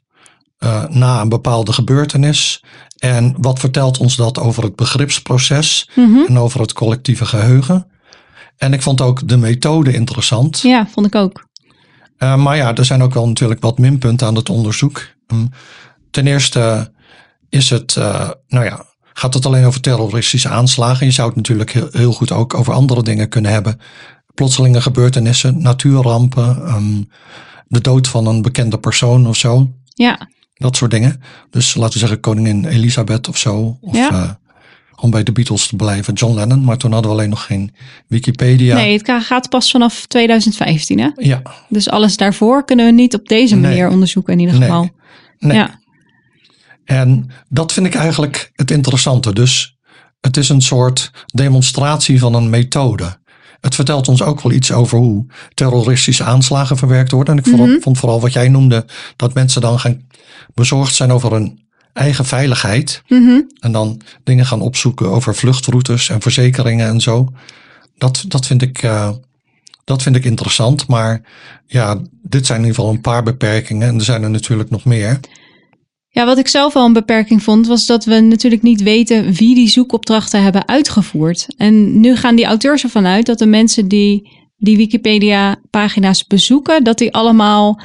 [0.57, 2.63] eh, na een bepaalde gebeurtenis.
[2.97, 6.19] En wat vertelt ons dat over het begripsproces Mhm.
[6.27, 7.87] en over het collectieve geheugen?
[8.57, 10.59] En ik vond ook de methode interessant.
[10.59, 11.47] Ja, vond ik ook.
[12.19, 15.07] Uh, maar ja, er zijn ook wel natuurlijk wat minpunten aan het onderzoek.
[15.27, 15.49] Um,
[16.11, 16.91] ten eerste
[17.49, 21.05] is het, uh, nou ja, gaat het alleen over terroristische aanslagen.
[21.05, 23.79] Je zou het natuurlijk heel, heel goed ook over andere dingen kunnen hebben.
[24.33, 27.09] Plotselinge gebeurtenissen, natuurrampen, um,
[27.69, 29.71] de dood van een bekende persoon of zo.
[29.93, 31.21] Ja, Dat soort dingen.
[31.49, 33.77] Dus laten we zeggen koningin Elisabeth of zo.
[33.81, 34.11] Of Ja.
[34.11, 34.29] uh,
[34.95, 36.63] om bij de Beatles te blijven, John Lennon.
[36.63, 37.75] Maar toen hadden we alleen nog geen
[38.07, 38.75] Wikipedia.
[38.75, 41.09] nee, het ga- gaat pas vanaf 2015 hè?
[41.15, 43.63] Ja, Dus alles daarvoor kunnen we niet op deze Nee.
[43.69, 44.67] manier onderzoeken in ieder Nee.
[44.69, 44.89] geval.
[45.39, 45.57] nee.
[45.57, 45.79] Ja,
[46.85, 49.33] En dat vind ik eigenlijk het interessante.
[49.33, 49.77] Dus
[50.21, 53.17] het is een soort demonstratie van een methode.
[53.61, 57.33] Het vertelt ons ook wel iets over hoe terroristische aanslagen verwerkt worden.
[57.33, 57.79] En ik vond, Mhm.
[57.81, 60.07] vond vooral wat jij noemde, dat mensen dan gaan
[60.53, 61.59] bezorgd zijn over hun
[61.93, 63.01] eigen veiligheid.
[63.07, 63.41] Mhm.
[63.59, 67.33] En dan dingen gaan opzoeken over vluchtroutes en verzekeringen en zo.
[67.97, 69.09] Dat, dat, vind ik, eh,
[69.83, 70.87] dat vind ik interessant.
[70.87, 71.21] Maar
[71.67, 73.87] ja, dit zijn in ieder geval een paar beperkingen.
[73.87, 75.19] En er zijn er natuurlijk nog meer.
[76.11, 79.55] Ja, wat ik zelf wel een beperking vond, was dat we natuurlijk niet weten wie
[79.55, 81.45] die zoekopdrachten hebben uitgevoerd.
[81.57, 86.97] En nu gaan die auteurs ervan uit dat de mensen die die Wikipedia-pagina's bezoeken, dat
[86.97, 87.81] die allemaal.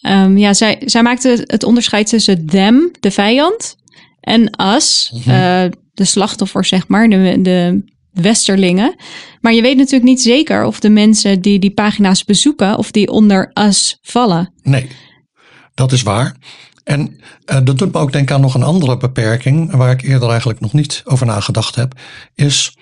[0.00, 3.76] ehm, ja, zij, zij maakten het onderscheid tussen them, de vijand,
[4.20, 5.30] en us, Mhm.
[5.30, 8.94] eh, de slachtoffers, zeg maar, de, de westerlingen.
[9.40, 13.08] Maar je weet natuurlijk niet zeker of de mensen die die pagina's bezoeken, of die
[13.08, 14.52] onder us vallen.
[14.62, 14.86] Nee,
[15.74, 16.36] dat is waar.
[16.88, 20.28] En eh, dat doet me ook denken aan nog een andere beperking, waar ik eerder
[20.28, 21.94] eigenlijk nog niet over nagedacht heb,
[22.34, 22.76] is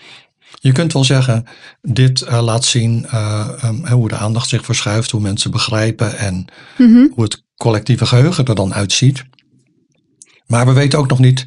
[0.60, 1.44] je kunt wel zeggen,
[1.82, 6.44] dit eh, laat zien eh, um, hoe de aandacht zich verschuift, hoe mensen begrijpen en
[6.78, 7.06] Mhm.
[7.14, 9.24] hoe het collectieve geheugen er dan uitziet.
[10.46, 11.46] Maar we weten ook nog niet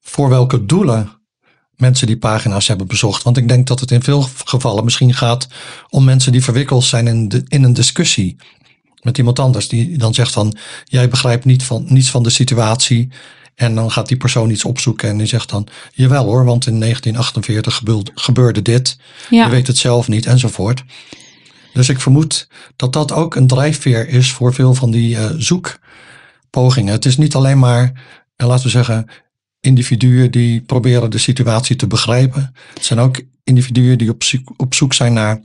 [0.00, 1.10] voor welke doelen
[1.76, 3.22] mensen die pagina's hebben bezocht.
[3.22, 5.48] Want ik denk dat het in veel gevallen misschien gaat
[5.88, 8.36] om mensen die verwikkeld zijn in, de, in een discussie
[9.06, 9.68] met iemand anders.
[9.68, 13.08] Die dan zegt van, jij begrijpt niet van, niets van de situatie.
[13.54, 16.80] En dan gaat die persoon iets opzoeken en die zegt dan, jawel hoor, want in
[16.80, 17.82] 1948
[18.14, 18.96] gebeurde dit.
[19.30, 19.44] Ja.
[19.44, 20.84] Je weet het zelf niet enzovoort.
[21.72, 26.92] Dus ik vermoed dat dat ook een drijfveer is voor veel van die uh, zoekpogingen.
[26.92, 27.92] Het is niet alleen maar,
[28.36, 29.06] uh, laten we zeggen,
[29.60, 32.54] individuen die proberen de situatie te begrijpen.
[32.74, 34.14] Het zijn ook individuen die
[34.56, 35.40] op zoek zijn naar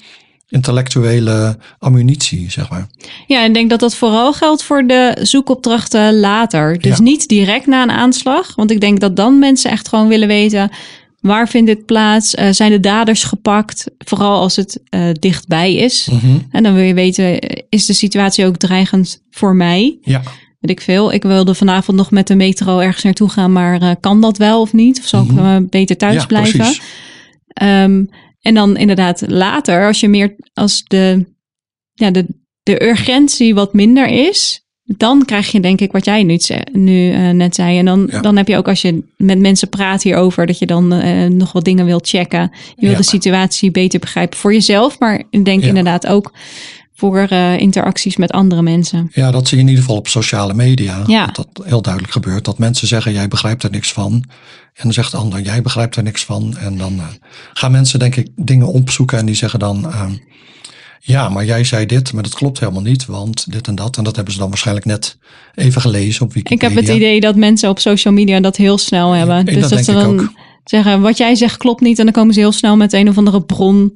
[0.52, 2.88] intellectuele ammunitie, zeg maar.
[3.28, 6.80] Ja, ik denk dat dat vooral geldt voor de zoekopdrachten later.
[6.80, 7.04] Dus Ja.
[7.04, 8.56] niet direct na een aanslag.
[8.56, 10.70] Want ik denk dat dan mensen echt gewoon willen weten...
[11.20, 12.36] waar vindt dit plaats?
[12.36, 13.86] Eh, zijn de daders gepakt?
[13.98, 16.08] Vooral als het eh, dichtbij is.
[16.12, 16.38] Mhm.
[16.52, 17.40] En dan wil je weten,
[17.70, 19.98] is de situatie ook dreigend voor mij?
[20.02, 20.22] Ja,
[20.60, 21.14] Weet ik veel.
[21.14, 23.52] Ik wilde vanavond nog met de metro ergens naartoe gaan...
[23.52, 25.00] maar eh, kan dat wel of niet?
[25.00, 25.66] Of zal ik Mhm.
[25.70, 26.60] beter thuis ja blijven?
[26.60, 26.82] precies.
[27.48, 28.04] Ehm,
[28.42, 31.26] en dan inderdaad later, als je meer als de,
[31.94, 32.26] ja, de,
[32.64, 36.38] de urgentie wat minder is, dan krijg je denk ik wat jij nu,
[36.72, 37.78] nu eh, net zei.
[37.78, 38.22] En dan, Ja.
[38.22, 41.52] dan heb je ook als je met mensen praat hierover, dat je dan eh, nog
[41.52, 42.52] wat dingen wilt checken.
[42.76, 42.98] Je wil Ja.
[42.98, 45.68] de situatie beter begrijpen voor jezelf, maar ik denk Ja.
[45.68, 46.32] inderdaad ook
[47.02, 49.10] voor eh, interacties met andere mensen.
[49.14, 51.04] Ja, dat zie je in ieder geval op sociale media.
[51.08, 51.26] Ja.
[51.26, 52.46] Dat dat heel duidelijk gebeurt.
[52.46, 54.12] Dat mensen zeggen, jij begrijpt er niks van.
[54.74, 56.58] En dan zegt de ander, jij begrijpt er niks van.
[56.58, 57.06] En dan eh,
[57.54, 59.18] gaan mensen denk ik dingen opzoeken.
[59.18, 60.12] En die zeggen dan, ehm,
[61.00, 63.06] ja, maar jij zei dit, maar dat klopt helemaal niet.
[63.06, 63.98] Want dit en dat.
[63.98, 65.18] En dat hebben ze dan waarschijnlijk net
[65.56, 66.68] even gelezen op Ik Wikipedia.
[66.68, 69.38] heb het idee dat mensen op social media dat heel snel hebben.
[69.38, 70.32] Ja, dus dat ze ik dan ook.
[70.64, 72.00] zeggen, wat jij zegt klopt niet.
[72.00, 73.94] En dan komen ze heel snel met een of andere bron.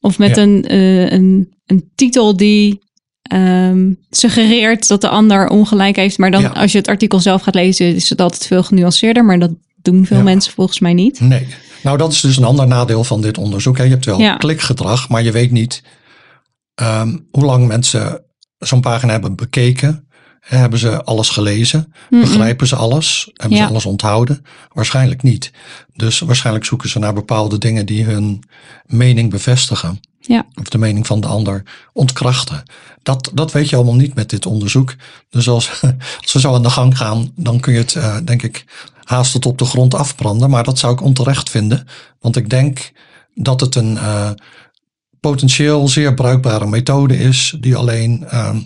[0.00, 0.42] Of met Ja.
[0.42, 2.80] een, eh, een, een titel die
[3.22, 6.18] ehm, suggereert dat de ander ongelijk heeft.
[6.18, 6.48] Maar dan Ja.
[6.48, 9.24] als je het artikel zelf gaat lezen, is het altijd veel genuanceerder.
[9.24, 9.50] Maar dat
[9.82, 10.22] doen veel Ja.
[10.22, 11.20] mensen volgens mij niet.
[11.20, 11.46] Nee.
[11.82, 13.76] Nou, dat is dus een ander nadeel van dit onderzoek.
[13.78, 13.84] hè.
[13.84, 14.36] Je hebt wel Ja.
[14.36, 15.82] klikgedrag, maar je weet niet
[16.74, 18.22] ehm, hoe lang mensen
[18.58, 20.06] zo'n pagina hebben bekeken.
[20.40, 21.92] Hebben ze alles gelezen?
[22.10, 22.24] Mm-mm.
[22.24, 23.30] Begrijpen ze alles?
[23.32, 23.64] Hebben Ja.
[23.64, 24.44] ze alles onthouden?
[24.72, 25.50] Waarschijnlijk niet.
[25.94, 28.42] Dus waarschijnlijk zoeken ze naar bepaalde dingen die hun
[28.86, 30.00] mening bevestigen.
[30.26, 30.46] Ja.
[30.54, 31.62] Of de mening van de ander
[31.92, 32.62] ontkrachten.
[33.02, 34.94] Dat, dat weet je allemaal niet met dit onderzoek.
[35.30, 35.82] Dus als,
[36.22, 38.64] als we zo aan de gang gaan, dan kun je het, eh, denk ik,
[39.04, 40.50] haast tot op de grond afbranden.
[40.50, 41.86] Maar dat zou ik onterecht vinden.
[42.20, 42.92] Want ik denk
[43.34, 44.30] dat het een eh,
[45.20, 48.60] potentieel zeer bruikbare methode is, die alleen ehm,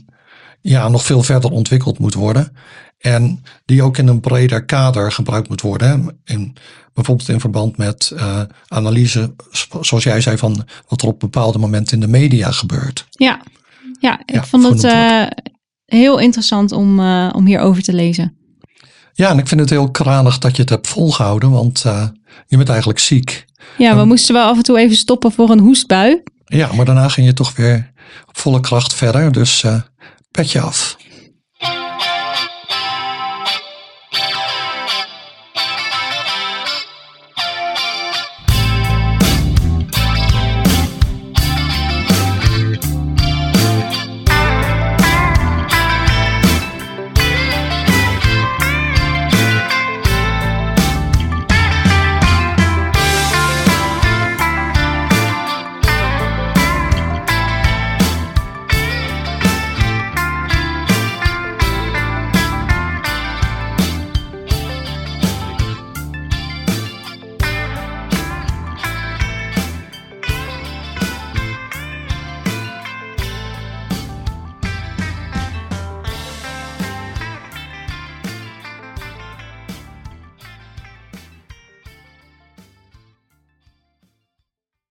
[0.61, 2.57] ja, nog veel verder ontwikkeld moet worden.
[2.99, 6.21] En die ook in een breder kader gebruikt moet worden.
[6.25, 6.57] In,
[6.97, 9.35] bijvoorbeeld in verband met eh, analyse,
[9.81, 13.07] zoals jij zei, van wat er op bepaalde momenten in de media gebeurt.
[13.11, 13.41] Ja,
[14.01, 15.27] ja ik Ja, vond het eh,
[15.85, 18.37] heel interessant om, eh, om hierover te lezen.
[19.13, 21.85] Ja, en ik vind het heel kranig dat je het hebt volgehouden, want
[22.47, 23.45] je bent eigenlijk ziek.
[23.79, 26.23] Ja, we moesten wel af en toe even stoppen voor een hoestbui.
[26.45, 27.93] Ja, maar daarna ging je toch weer
[28.29, 29.81] op volle kracht verder, dus eh
[30.31, 30.97] petje af.